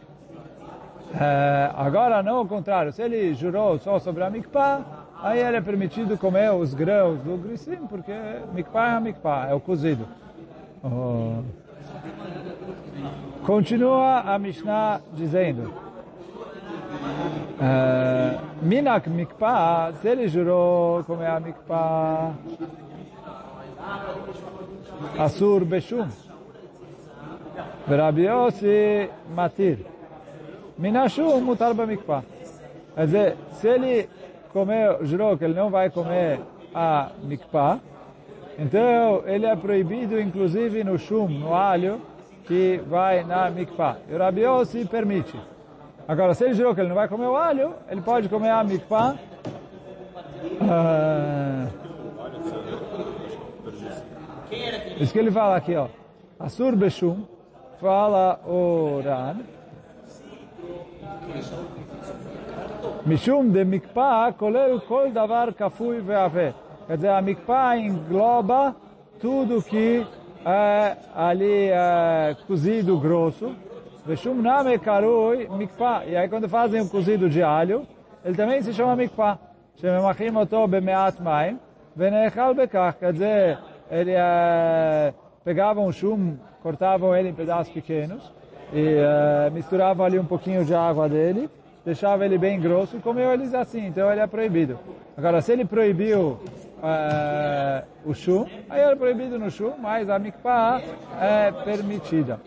Agora, 1.77 2.25
não 2.25 2.43
o 2.43 2.49
contrário. 2.49 2.93
Se 2.93 3.01
ele 3.01 3.35
jurou 3.35 3.79
só 3.79 4.01
sobre 4.01 4.25
a 4.25 4.31
mikpah, 4.31 4.83
aí 5.23 5.39
ele 5.39 5.59
é 5.59 5.61
permitido 5.61 6.19
comer 6.19 6.53
os 6.53 6.75
grãos 6.75 7.23
do 7.23 7.37
grisim, 7.37 7.87
porque 7.89 8.13
mikpah 8.53 9.01
é 9.01 9.29
a 9.29 9.51
é 9.51 9.55
o 9.55 9.61
cozido. 9.61 10.09
Oh. 10.83 11.64
Continua 13.45 14.21
a 14.21 14.39
Mishnah 14.39 15.01
dizendo, 15.13 15.73
uh, 17.61 18.41
Minak 18.63 19.09
mikpah, 19.09 19.93
se 20.01 20.09
ele 20.09 20.29
jurou 20.29 21.05
comer 21.05 21.27
a 21.27 21.41
mikpah, 21.41 22.33
Asur 25.19 25.65
beshum. 25.65 26.09
Rabi 27.89 28.23
Yossi 28.23 29.11
matir. 29.35 29.79
Minashum 30.79 31.41
mutar 31.45 31.75
bamikpah. 31.75 32.23
Quer 32.95 33.07
dizer, 33.07 33.37
se 33.61 33.69
ele 33.69 34.09
comeu, 34.53 35.05
jurou 35.05 35.37
que 35.39 35.45
ele 35.45 35.55
não 35.55 35.71
vai 35.71 35.91
comer 35.91 36.41
a 36.75 37.13
mikpah, 37.23 37.79
então 38.59 39.23
ele 39.27 39.47
é 39.47 39.57
proibido 39.57 40.21
inclusive 40.21 40.85
no 40.85 40.99
chum, 40.99 41.29
no 41.29 41.55
alho, 41.55 42.01
que 42.47 42.81
vai 42.87 43.25
na 43.25 43.51
mikpah. 43.51 43.97
E 44.09 44.15
o 44.15 44.19
Rabi 44.19 44.43
permite. 44.91 45.39
Agora, 46.07 46.35
se 46.35 46.45
ele 46.45 46.55
jurou 46.55 46.75
que 46.75 46.81
ele 46.81 46.89
não 46.89 46.97
vai 46.97 47.09
comer 47.09 47.27
o 47.27 47.37
alho, 47.37 47.75
ele 47.89 48.03
pode 48.03 48.29
comer 48.29 48.51
a 48.51 48.63
mikpah. 48.63 49.17
Uh, 50.61 51.69
isso 55.01 55.13
que 55.13 55.19
ele 55.19 55.31
fala 55.31 55.57
aqui, 55.57 55.75
ó. 55.75 55.89
Asur 56.39 56.77
Beshum, 56.77 57.25
fala 57.81 58.39
o 58.47 59.01
Ran. 59.03 59.37
Mishum 63.07 63.51
de 63.51 63.65
mikpah 63.65 64.33
kolel 64.33 64.81
kol 64.81 65.11
davar 65.11 65.53
kafui 65.53 66.01
ve'ave. 66.01 66.55
Quer 66.88 66.96
dizer, 66.96 67.10
a 67.10 67.22
mikpah 67.22 67.78
engloba 67.78 68.76
tudo 69.20 69.62
que 69.62 70.06
é 70.46 70.98
ali 71.16 71.70
é, 71.70 72.36
cozido 72.48 72.98
grosso. 72.98 73.56
Veshum 74.06 74.36
name 74.36 74.80
karui 74.80 75.48
mikpah. 75.50 76.06
E 76.06 76.16
aí 76.16 76.28
quando 76.28 76.50
fazem 76.50 76.82
o 76.82 76.90
cozido 76.90 77.30
de 77.30 77.44
alho, 77.44 77.86
ele 78.24 78.36
também 78.36 78.62
se 78.62 78.74
chama 78.74 78.96
mikpah. 78.96 79.38
שממחים 79.82 80.36
אותו 80.38 80.68
במעט 80.68 81.20
מים 81.20 81.58
ונאכל 81.98 82.54
בכך. 82.54 82.94
Quer 83.00 83.14
dizer, 83.14 83.58
ele 83.90 84.12
é, 84.12 85.14
pegavam 85.44 85.88
um 85.88 85.92
chum, 85.92 86.38
cortavam 86.62 87.16
ele 87.16 87.30
em 87.30 87.34
pedaços 87.34 87.72
pequenos 87.74 88.22
e 88.74 88.96
é, 88.98 89.50
misturavam 89.50 90.06
ali 90.06 90.20
um 90.20 90.26
pouquinho 90.26 90.66
de 90.66 90.76
água 90.76 91.08
dele, 91.08 91.50
deixava 91.86 92.26
ele 92.26 92.38
bem 92.38 92.60
grosso 92.60 92.98
e 92.98 93.00
comeu 93.00 93.32
eles 93.34 93.54
assim, 93.54 93.88
então 93.88 94.12
ele 94.12 94.22
é 94.22 94.28
proibido. 94.28 94.78
Agora, 95.18 95.42
se 95.42 95.52
ele 95.52 95.66
proibiu 95.66 96.40
é, 96.85 97.85
o 98.05 98.15
chum, 98.15 98.47
aí 98.69 98.81
é 98.83 98.95
proibido 98.95 99.39
no 99.39 99.51
chum, 99.51 99.75
mas 99.79 100.09
a 100.11 100.19
mikpah 100.19 100.83
é 101.21 101.51
permitida. 101.65 102.39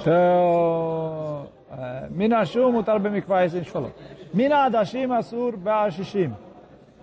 Então, 0.00 1.48
Minashum 2.10 2.72
mutar 2.72 2.98
bemikvah, 2.98 3.46
isso 3.46 3.56
a 3.56 3.58
gente 3.60 3.70
falou. 3.70 3.92
Mina 4.34 4.64
adashim 4.64 5.10
asur 5.12 5.56
ba'ashishim. 5.56 6.32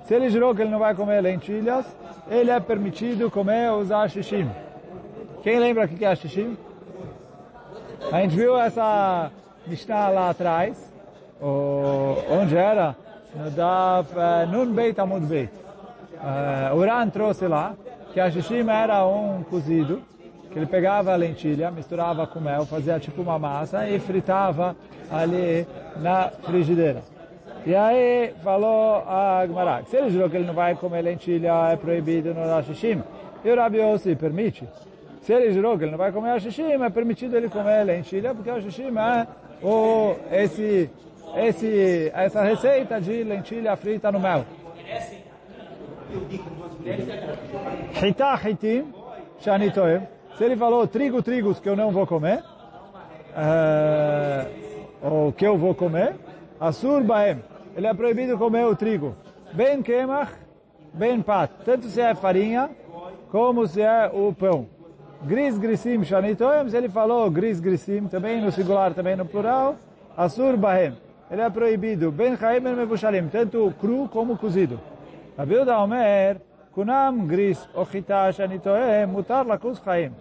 Se 0.04 0.14
ele 0.16 0.30
jurou 0.30 0.54
que 0.54 0.62
ele 0.62 0.70
não 0.70 0.80
vai 0.80 0.94
comer 0.94 1.22
lentilhas, 1.22 1.86
ele 2.30 2.52
é 2.52 2.60
permitido 2.60 3.32
comer 3.32 3.72
os 3.72 3.92
ashishim. 3.92 4.50
Quem 5.42 5.58
lembra 5.58 5.86
o 5.86 5.88
que 5.88 6.04
é 6.04 6.10
ashishim? 6.10 6.58
A 8.12 8.22
gente 8.22 8.36
viu 8.36 8.58
essa 8.58 9.32
Mishnah 9.66 10.10
lá 10.10 10.30
atrás, 10.32 10.94
onde 11.42 12.58
era? 12.58 12.96
Da 13.56 14.04
Nun 14.52 14.74
Beit 14.74 15.00
Amud 15.00 15.26
Beit. 15.26 15.52
Uh, 16.16 17.12
trouxe 17.12 17.48
lá 17.48 17.74
que 18.12 18.20
ashishim 18.20 18.68
era 18.70 19.06
um 19.06 19.44
cozido 19.44 20.02
que 20.52 20.58
ele 20.58 20.66
pegava 20.66 21.14
a 21.14 21.16
lentilha, 21.16 21.72
misturava 21.72 22.26
com 22.28 22.40
mel, 22.40 22.66
fazia 22.66 23.00
tipo 23.00 23.22
uma 23.22 23.38
massa 23.38 23.88
e 23.88 24.00
fritava 24.00 24.76
ali 25.12 25.66
na 25.98 26.30
frigideira. 26.30 27.02
E 27.66 27.76
aí 27.76 28.34
falou 28.44 29.04
a 29.08 29.46
Gmará, 29.46 29.84
se 29.84 29.96
ele 29.96 30.10
jurou 30.10 30.30
que 30.30 30.38
ele 30.38 30.48
não 30.48 30.54
vai 30.54 30.76
comer 30.76 31.02
lentilha, 31.02 31.72
é 31.72 31.76
proibido 31.76 32.34
no 32.34 32.46
Rashishim. 32.46 33.04
E 33.46 33.50
o 33.50 33.56
Rabi 33.56 33.78
Yossi 33.78 34.16
permite. 34.16 34.68
Se 35.22 35.34
ele 35.34 35.52
jurou 35.52 35.78
que 35.78 35.84
ele 35.84 35.92
não 35.92 35.98
vai 35.98 36.12
comer 36.12 36.32
Rashishim, 36.32 36.72
é 36.72 36.90
permitido 36.90 37.36
ele 37.36 37.50
comer 37.50 37.84
lentilha, 37.84 38.34
porque 38.34 38.50
o 38.50 38.54
Rashishim 38.56 38.92
é 38.98 39.28
o, 39.62 40.16
esse, 40.32 40.90
esse, 41.36 42.12
essa 42.14 42.42
receita 42.42 43.00
de 43.02 43.24
lentilha 43.24 43.76
frita 43.76 44.12
no 44.12 44.20
mel. 44.20 44.46
Hitá 48.02 48.40
hitim, 48.44 48.94
shani 49.40 49.72
toem. 49.72 50.08
Se 50.38 50.44
ele 50.46 50.56
falou 50.56 50.88
trigo, 50.88 51.22
trigos 51.22 51.60
que 51.60 51.68
eu 51.68 51.76
não 51.76 51.92
vou 51.92 52.08
comer, 52.08 52.42
uh, 53.36 54.48
ou 55.02 55.34
que 55.34 55.46
eu 55.46 55.58
vou 55.58 55.76
comer, 55.76 56.16
Asur 56.60 57.04
baem. 57.04 57.42
Ele 57.76 57.88
é 57.88 57.94
proibido 57.94 58.38
comer 58.38 58.66
o 58.66 58.76
trigo. 58.76 59.16
Ben 59.54 59.82
kemach, 59.82 60.32
ben 60.94 61.22
pat. 61.22 61.50
Tanto 61.64 61.88
se 61.88 62.02
é 62.02 62.14
farinha, 62.14 62.70
como 63.32 63.66
se 63.66 63.82
é 63.82 64.10
o 64.14 64.34
pão. 64.34 64.68
Gris 65.22 65.58
grisim 65.58 66.04
shanitoyem, 66.04 66.74
ele 66.74 66.88
falou 66.88 67.30
gris 67.30 67.60
grisim, 67.60 68.08
também 68.08 68.42
no 68.42 68.52
singular, 68.52 68.94
também 68.94 69.18
no 69.18 69.26
plural. 69.26 69.76
Asur 70.16 70.56
baem. 70.56 70.94
Ele 71.30 71.42
é 71.42 71.50
proibido. 71.50 72.12
Ben 72.12 72.38
chaim 72.38 72.62
ben 72.62 72.74
mevushalim, 72.74 73.28
tanto 73.28 73.74
cru 73.80 74.08
como 74.08 74.38
cozido. 74.38 74.80
Rabi 75.38 75.56
Yehuda 75.56 75.78
Omer, 75.80 76.38
kunam 76.72 77.28
gris 77.28 77.70
ou 77.74 77.86
chita 77.86 78.32
shanitoyem, 78.32 79.08
mutar 79.08 79.46
lakus 79.46 79.82
chaim. 79.84 80.12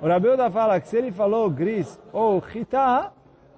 O 0.00 0.08
Rabi 0.08 0.28
Yehuda 0.28 0.50
fala 0.50 0.80
que 0.80 0.88
se 0.88 0.96
ele 0.96 1.12
falou 1.12 1.50
gris 1.50 2.00
ou 2.12 2.42
chita, 2.50 3.12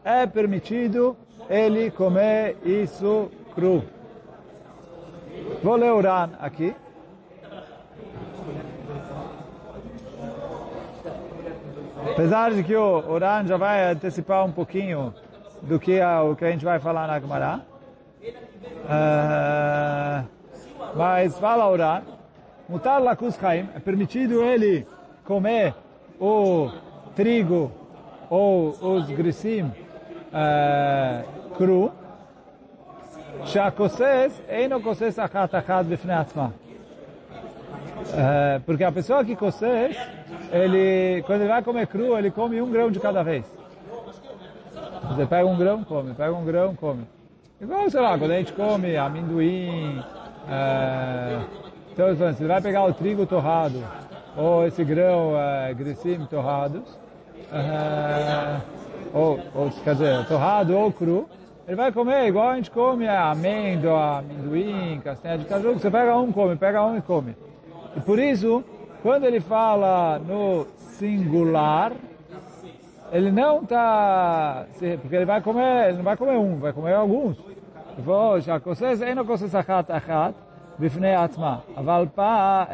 é 0.05 0.27
permitido 0.27 1.17
ele 1.49 1.91
comer 1.91 2.57
isso 2.65 3.31
cru. 3.55 3.85
Vou 5.63 5.77
ler 5.77 5.93
o 5.93 6.01
Ran 6.01 6.31
aqui. 6.41 6.75
Apesar 12.12 12.52
de 12.52 12.64
que 12.64 12.76
o 12.76 13.18
Ran 13.18 13.46
já 13.46 13.58
vai 13.58 13.92
antecipar 13.92 14.46
um 14.46 14.52
pouquinho 14.52 15.14
do 15.62 15.80
que 15.80 16.00
a, 16.00 16.24
o 16.24 16.36
que 16.36 16.46
a 16.46 16.52
gente 16.52 16.66
vai 16.66 16.80
falar 16.80 17.08
na 17.08 17.20
Gemara. 17.20 17.62
Uh, 18.86 20.26
mas 20.96 21.38
fala 21.40 21.68
o 21.70 21.76
Ran, 21.76 22.02
mutar 22.70 23.02
lakus 23.02 23.36
chaim, 23.36 23.70
é 23.76 23.80
permitido 23.80 24.44
ele 24.44 24.86
comer 25.24 25.74
o 26.20 26.72
trigo 27.16 27.72
ou 28.30 28.70
os 28.70 29.10
grisim 29.10 29.64
uh, 29.64 31.56
cru, 31.56 31.92
שהכוסס 33.46 34.42
אינו 34.50 34.82
כוסס 34.82 35.20
אחת 35.20 35.56
אחת 35.56 35.86
בפני 35.86 36.14
עצמה. 36.14 36.48
Uh, 38.11 38.61
porque 38.67 38.83
a 38.83 38.91
pessoa 38.91 39.25
que 39.25 39.37
cosce, 39.37 39.65
ele, 40.53 41.23
quando 41.23 41.43
ele 41.43 41.49
vai 41.49 41.63
comer 41.63 41.87
cru, 41.87 42.19
ele 42.19 42.31
come 42.31 42.61
um 42.61 42.71
grão 42.71 42.91
de 42.91 42.99
cada 42.99 43.23
vez. 43.23 43.45
Você 45.09 45.27
pega 45.27 45.47
um 45.47 45.57
grão, 45.57 45.85
come, 45.85 46.13
pega 46.15 46.33
um 46.33 46.45
grão, 46.45 46.75
come. 46.75 47.05
Igual, 47.61 47.91
sei 47.91 48.01
lá, 48.01 48.19
quando 48.19 48.31
a 48.33 48.39
gente 48.39 48.53
come 48.53 48.97
amendoim, 48.97 49.99
uh, 49.99 51.45
então, 51.93 52.15
você 52.15 52.47
vai 52.47 52.61
pegar 52.61 52.85
o 52.85 52.95
trigo 52.95 53.27
torrado, 53.27 53.83
ou 54.37 54.67
esse 54.67 54.83
grão 54.85 55.35
uh, 55.35 55.75
grissim 55.75 56.25
torrados, 56.27 56.99
uh, 57.53 58.61
ou, 59.13 59.39
ou, 59.55 59.71
quer 59.85 59.95
dizer, 59.95 60.25
torrado 60.27 60.77
ou 60.77 60.93
cru, 60.93 61.29
ele 61.67 61.77
vai 61.77 61.93
comer 61.93 62.27
igual 62.27 62.49
a 62.49 62.57
gente 62.57 62.71
come 62.71 63.07
amêndoa, 63.07 64.19
amendoim, 64.19 65.01
castanha 65.05 65.39
de 65.39 65.45
caju, 65.45 65.75
você 65.75 65.91
pega 65.91 66.17
um, 66.17 66.33
come, 66.33 66.57
pega 66.57 66.85
um 66.85 66.97
e 66.97 67.03
come. 67.03 67.37
E 67.96 68.00
por 68.02 68.20
isso, 68.20 68.64
quando 69.02 69.26
ele 69.26 69.40
fala 69.40 70.20
no 70.20 70.66
singular, 70.98 71.92
ele 73.12 73.32
não 73.32 73.62
está, 73.62 74.66
porque 75.02 75.16
ele 75.16 75.26
vai 75.26 75.42
comer, 75.42 75.90
ele 75.90 75.98
não 75.98 76.04
vai 76.04 76.18
comer 76.18 76.38
um, 76.38 76.56
vai 76.58 76.74
comer 76.74 76.94
alguns. 76.94 77.38
Ele 77.98 78.04
falou, 78.06 78.42
שהכוסס 78.42 79.02
אינו 79.02 79.26
כוסס 79.28 79.56
אחת 79.56 79.92
אחת 79.92 80.34
בפני 80.80 81.16
עצמה, 81.16 81.58
אבל 81.78 82.06
פת, 82.16 82.68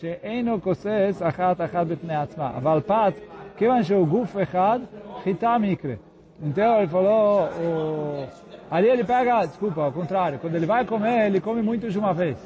שאינו 0.00 0.62
כוסס 0.62 1.22
אחת 1.22 1.60
אחת 1.60 1.86
בפני 1.86 2.16
עצמה, 2.16 2.50
אבל 2.56 2.80
פת, 2.86 3.12
כיוון 3.56 3.82
שהוא 3.82 4.08
גוף 4.08 4.36
אחד, 4.42 4.78
חיטה 5.22 5.58
מקרה. 5.58 5.94
Então 6.42 6.78
ele 6.78 6.88
falou, 6.88 7.44
o... 7.44 8.26
ali 8.70 8.88
ele 8.88 9.04
pega, 9.04 9.46
desculpa, 9.46 9.82
ao 9.84 9.92
contrário, 9.92 10.38
quando 10.38 10.56
ele 10.56 10.66
vai 10.66 10.84
comer, 10.84 11.26
ele 11.26 11.40
come 11.40 11.62
muito 11.62 11.88
de 11.88 11.98
uma 11.98 12.12
vez. 12.12 12.36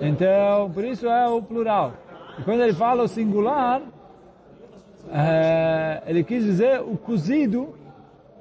Então, 0.00 0.70
por 0.70 0.84
isso 0.84 1.06
é 1.06 1.28
o 1.28 1.42
plural. 1.42 1.92
E 2.38 2.42
quando 2.42 2.62
ele 2.62 2.72
fala 2.72 3.02
o 3.02 3.08
singular, 3.08 3.82
é, 5.12 6.02
ele 6.06 6.24
quis 6.24 6.44
dizer 6.44 6.80
o 6.80 6.96
cozido, 6.96 7.74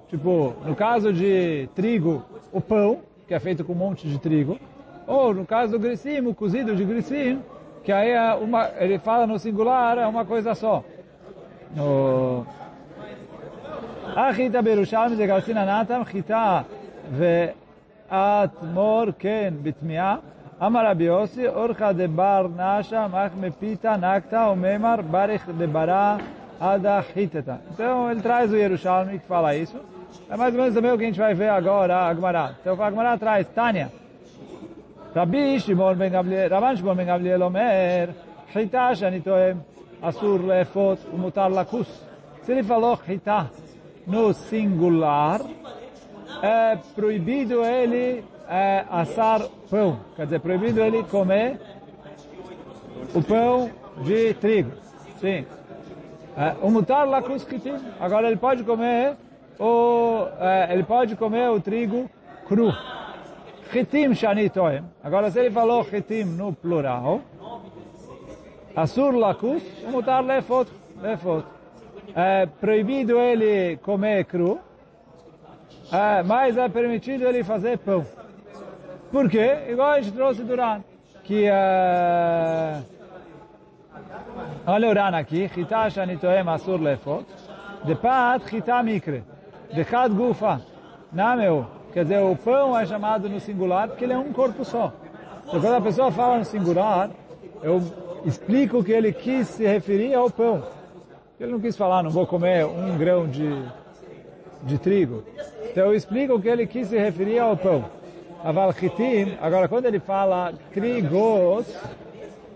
tipo, 0.07 0.53
no 0.65 0.75
caso 0.75 1.11
de 1.13 1.69
trigo, 1.75 2.23
o 2.51 2.61
pão, 2.61 2.99
que 3.27 3.33
é 3.33 3.39
feito 3.39 3.63
com 3.63 3.73
um 3.73 3.75
monte 3.75 4.07
de 4.07 4.17
trigo, 4.17 4.59
ou 5.05 5.33
no 5.33 5.45
caso 5.45 5.73
do 5.73 5.79
grissim, 5.79 6.19
o 6.19 6.33
cozido 6.33 6.75
de 6.75 6.83
grissim, 6.85 7.41
que 7.83 7.91
aí 7.91 8.11
é 8.11 8.33
uma, 8.33 8.69
ele 8.77 8.97
fala 8.99 9.27
no 9.27 9.37
singular, 9.37 9.97
é 9.97 10.07
uma 10.07 10.25
coisa 10.25 10.55
só. 10.55 10.83
No, 11.75 12.45
החיטה 14.15 14.61
בירושלמי 14.61 15.15
זה 15.15 15.27
גרסין 15.27 15.57
הנתם, 15.57 16.01
חיטה 16.05 16.61
ואטמור 17.11 19.03
כן 19.19 19.53
בתמיהה. 19.63 20.15
אמר 20.65 20.85
רבי 20.85 21.03
יוסי, 21.03 21.47
אורחא 21.47 21.91
דבר 21.91 22.47
נשה, 22.57 23.07
מח 23.07 23.31
מפיתה 23.41 23.95
נקתא, 23.97 24.49
וממר 24.51 24.95
ברך 25.11 25.49
דברא 25.57 26.15
עדה 26.59 27.01
חיטתה. 27.13 27.55
Então 27.73 28.11
ele 28.11 28.21
traz 28.21 28.51
o 28.51 28.55
Yerushalmi 28.55 29.19
que 29.19 29.27
fala 29.27 29.55
isso. 29.55 29.77
É 30.29 30.37
mais 30.37 30.53
ou 30.53 30.59
menos 30.61 30.75
também 30.75 30.91
o 30.91 30.97
que 30.97 31.03
a 31.03 31.07
gente 31.07 31.19
vai 31.19 31.33
ver 31.33 31.49
agora, 31.49 31.95
a 31.95 32.09
Agmará. 32.09 32.51
Então 32.61 32.81
a 32.81 32.87
Agmará 32.87 33.17
traz 33.17 33.47
Tânia. 33.47 33.89
רבי 35.15 35.59
שמעון 35.59 35.97
בן 35.97 36.09
גמליאל, 36.09 36.53
רבן 36.53 36.75
שמעון 36.75 36.97
בן 36.97 37.05
גמליאל 37.05 37.43
אומר, 37.43 38.05
חיטה 38.53 38.95
שאני 38.95 39.21
טועה, 39.21 39.51
אסור 40.01 40.39
לאפות 40.39 40.97
ומותר 41.13 41.47
לכוס. 41.47 42.03
Se 42.43 42.51
ele 42.51 42.63
falou 42.63 42.95
חיטה 42.95 43.43
no 44.07 44.33
singular, 44.33 45.41
é 46.41 46.77
proibido 46.95 47.63
ele 47.63 48.23
é, 48.48 48.84
assar 48.90 49.42
pão. 49.70 50.00
Quer 50.14 50.24
dizer, 50.24 50.40
proibido 50.40 50.82
ele 50.82 51.02
comer 51.04 51.60
o 53.14 53.22
pão 53.22 53.70
de 54.02 54.34
trigo. 54.34 54.72
Sim. 55.20 55.46
É, 56.36 56.54
o 56.60 56.70
mutar 56.70 57.06
lakuskitim. 57.08 57.76
Agora 57.98 58.26
ele 58.26 58.36
pode 58.36 58.62
comer 58.62 59.16
o, 59.58 60.26
é, 60.38 60.72
ele 60.72 60.82
pode 60.82 61.16
comer 61.16 61.48
o 61.48 61.60
trigo 61.60 62.10
cru. 62.46 62.72
Chitim 63.72 64.14
shanitoim. 64.14 64.84
Agora 65.02 65.30
se 65.30 65.40
ele 65.40 65.50
falou 65.50 65.84
chitim 65.84 66.24
no 66.24 66.52
plural, 66.52 67.20
assur 68.76 69.14
lakus, 69.14 69.62
o 69.84 69.90
mutar 69.90 70.22
lefot, 70.24 70.70
lefot 71.00 71.44
é 72.14 72.46
proibido 72.46 73.18
ele 73.18 73.76
comer 73.78 74.24
cru, 74.24 74.60
é, 75.92 76.22
mas 76.22 76.56
é 76.56 76.68
permitido 76.68 77.26
ele 77.26 77.42
fazer 77.42 77.78
pão. 77.78 78.06
Por 79.10 79.30
quê? 79.30 79.66
Igual 79.68 79.90
a 79.90 80.00
gente 80.00 80.14
trouxe 80.14 80.42
durante 80.42 80.96
que 81.26 81.44
é, 81.44 82.82
olha 84.64 84.88
o 84.88 84.94
Ran 84.94 85.16
aqui, 85.16 85.48
Chita 85.48 85.90
shanitoem 85.90 86.48
asur 86.48 86.80
lefot, 86.80 87.26
de 87.84 87.96
pat 87.96 88.48
chita 88.48 88.80
mikre, 88.82 89.24
de 89.72 89.84
chad 89.84 90.12
gufa, 90.12 90.60
nameu, 91.12 91.66
quer 91.92 92.04
dizer, 92.04 92.20
o 92.20 92.36
pão 92.36 92.78
é 92.78 92.86
chamado 92.86 93.28
no 93.28 93.40
singular 93.40 93.88
porque 93.88 94.04
ele 94.04 94.12
é 94.12 94.18
um 94.18 94.32
corpo 94.32 94.64
só. 94.64 94.92
Então 95.48 95.60
quando 95.60 95.74
a 95.74 95.80
pessoa 95.80 96.12
fala 96.12 96.38
no 96.38 96.44
singular, 96.44 97.10
eu 97.60 97.82
explico 98.24 98.84
que 98.84 98.92
ele 98.92 99.12
quis 99.12 99.48
se 99.48 99.66
referir 99.66 100.14
ao 100.14 100.30
pão. 100.30 100.62
Ele 101.40 101.52
não 101.52 101.60
quis 101.60 101.76
falar, 101.76 102.04
não 102.04 102.10
vou 102.10 102.26
comer 102.26 102.64
um 102.64 102.96
grão 102.96 103.26
de, 103.26 103.50
de 104.62 104.78
trigo. 104.78 105.24
Então 105.64 105.86
eu 105.86 105.94
explico 105.94 106.40
que 106.40 106.48
ele 106.48 106.68
quis 106.68 106.86
se 106.86 106.96
referir 106.96 107.40
ao 107.40 107.56
pão. 107.56 107.95
Aval 108.46 108.72
chitim, 108.74 109.36
agora 109.40 109.66
quando 109.66 109.86
ele 109.86 109.98
fala 109.98 110.52
trigos, 110.72 111.66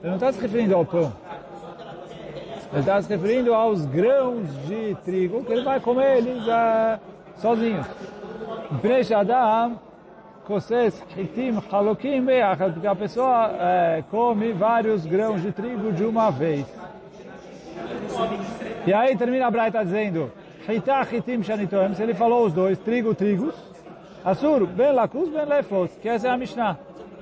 ele 0.01 0.09
não 0.09 0.15
está 0.15 0.33
se 0.33 0.41
referindo 0.41 0.77
ao 0.77 0.85
pão. 0.85 1.13
Ele 2.71 2.79
está 2.79 3.03
se 3.03 3.09
referindo 3.09 3.53
aos 3.53 3.85
grãos 3.87 4.47
de 4.69 4.97
trigo 5.05 5.45
que 5.45 5.53
ele 5.53 5.65
vai 5.65 5.81
comer 5.81 6.19
eles 6.19 6.45
uh, 6.45 7.01
sozinhos. 7.39 7.85
Pnei 8.81 9.03
Adam, 9.13 9.81
koses 10.47 11.03
chitim 11.13 11.61
halokim 11.73 12.25
beachad, 12.25 12.73
porque 12.73 12.87
a 12.87 12.95
pessoa 12.95 13.49
uh, 13.49 14.03
come 14.13 14.53
vários 14.53 15.05
grãos 15.05 15.43
de 15.43 15.51
trigo 15.51 15.91
de 15.91 16.05
uma 16.05 16.31
vez. 16.31 16.67
E 18.87 18.95
aí 18.95 19.17
termina 19.17 19.49
a 19.49 19.51
Braita 19.51 19.85
dizendo, 19.85 20.31
Hitah 20.69 21.05
hitim 21.13 21.43
shanitoem, 21.43 21.97
se 21.97 22.03
ele 22.05 22.15
falou 22.15 22.47
os 22.47 22.53
dois, 22.53 22.79
trigo, 22.79 23.13
trigos, 23.13 23.57
Asur, 24.25 24.67
ben 24.67 24.93
lacus, 24.93 25.29
ben 25.31 25.47
lefos, 25.47 25.91
que 26.01 26.09
essa 26.09 26.29
é 26.29 26.31
a 26.31 26.37
Mishnah. 26.37 26.79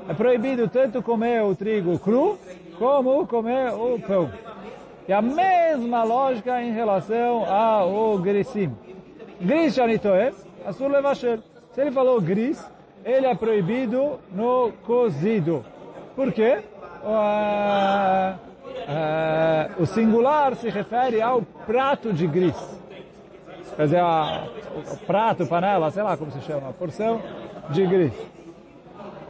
É 0.08 0.14
proibido 0.14 0.68
tanto 0.68 1.02
comer 1.02 1.42
o 1.42 1.54
trigo 1.54 1.98
cru, 1.98 2.38
como 2.78 3.26
comer 3.26 3.72
o 3.72 4.00
pão. 4.00 4.30
E 5.06 5.12
a 5.12 5.22
mesma 5.22 6.02
lógica 6.02 6.62
em 6.62 6.72
relação 6.72 7.44
ao 7.44 8.18
grissim. 8.18 8.74
Gris 9.40 9.74
shanitoem, 9.74 10.32
asur 10.66 10.90
levashel. 10.90 11.38
Se 11.72 11.80
ele 11.80 11.92
falou 11.92 12.20
gris, 12.20 12.68
ele 13.04 13.26
é 13.26 13.34
proibido 13.34 14.18
no 14.32 14.72
cozido. 14.84 15.64
Por 16.16 16.32
quê? 16.32 16.58
Uh, 17.04 18.34
uh, 18.88 19.82
o 19.82 19.86
singular 19.86 20.56
se 20.56 20.68
refere 20.68 21.22
ao 21.22 21.42
prato 21.64 22.12
de 22.12 22.26
gris. 22.26 22.56
Quer 23.76 23.82
dizer, 23.84 24.00
a, 24.00 24.48
o 24.76 24.96
prato, 25.06 25.46
panela, 25.46 25.90
sei 25.90 26.02
lá 26.02 26.16
como 26.16 26.30
se 26.30 26.40
chama, 26.40 26.72
porção 26.72 27.20
de 27.70 27.86
gris. 27.86 28.12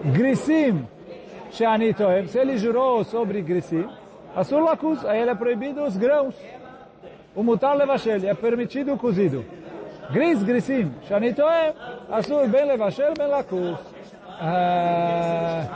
Grisim, 0.04 0.86
Sheanitoem, 1.50 2.26
se 2.28 2.38
ele 2.38 2.56
jurou 2.56 3.04
sobre 3.04 3.42
grisim, 3.42 3.88
Asur 4.36 4.62
lacus, 4.62 5.04
aí 5.04 5.20
ele 5.20 5.30
é 5.30 5.34
proibido 5.34 5.82
os 5.82 5.96
grãos. 5.96 6.34
O 7.34 7.42
mutar 7.42 7.76
levashel, 7.76 8.20
é 8.24 8.34
permitido 8.34 8.92
o 8.92 8.98
cozido. 8.98 9.44
Gris, 10.12 10.42
grisim, 10.42 10.92
Sheanitoem, 11.06 11.74
Asur 12.10 12.46
ben 12.48 12.66
levashel, 12.66 13.14
ben 13.16 13.26
lacus. 13.26 13.78
Uh, 14.40 15.68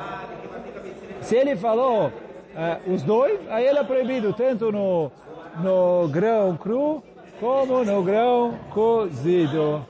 se 1.21 1.37
ele 1.37 1.57
falou 1.57 2.07
uh, 2.07 2.93
os 2.93 3.03
dois, 3.03 3.41
aí 3.51 3.67
ele 3.67 3.79
é 3.79 3.85
proibido 3.85 4.33
tanto 4.33 4.71
no, 4.71 5.11
no 5.61 6.09
grão 6.09 6.57
cru 6.57 7.03
como 7.42 7.84
no 7.84 8.04
grão 8.04 8.54
cozido. 8.72 9.86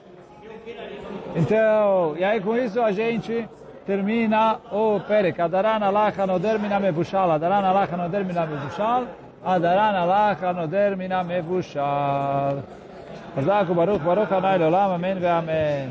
Então, 1.36 2.16
e 2.18 2.24
aí 2.24 2.42
com 2.42 2.56
isso 2.58 2.82
a 2.82 2.92
gente 2.92 3.48
termina 3.86 4.60
o 4.72 5.00
Perek. 5.00 5.40
Adaran 5.42 5.84
alacha 5.84 6.26
noder 6.28 6.60
mina 6.60 6.80
mevushal. 6.80 7.32
Adaran 7.32 7.64
alacha 7.64 7.96
noder 7.96 8.26
mina 8.26 8.46
mevushal. 8.46 9.06
Adaran 9.46 9.96
alacha 9.96 10.54
noder 10.54 10.98
mina 10.98 11.24
mevushal. 11.24 12.64
חזק 13.38 13.64
וברוך 13.70 14.02
ברוך 14.04 14.32
ה' 14.32 14.58
לעולם 14.58 14.90
אמן 14.92 15.18
ואמן 15.22 15.88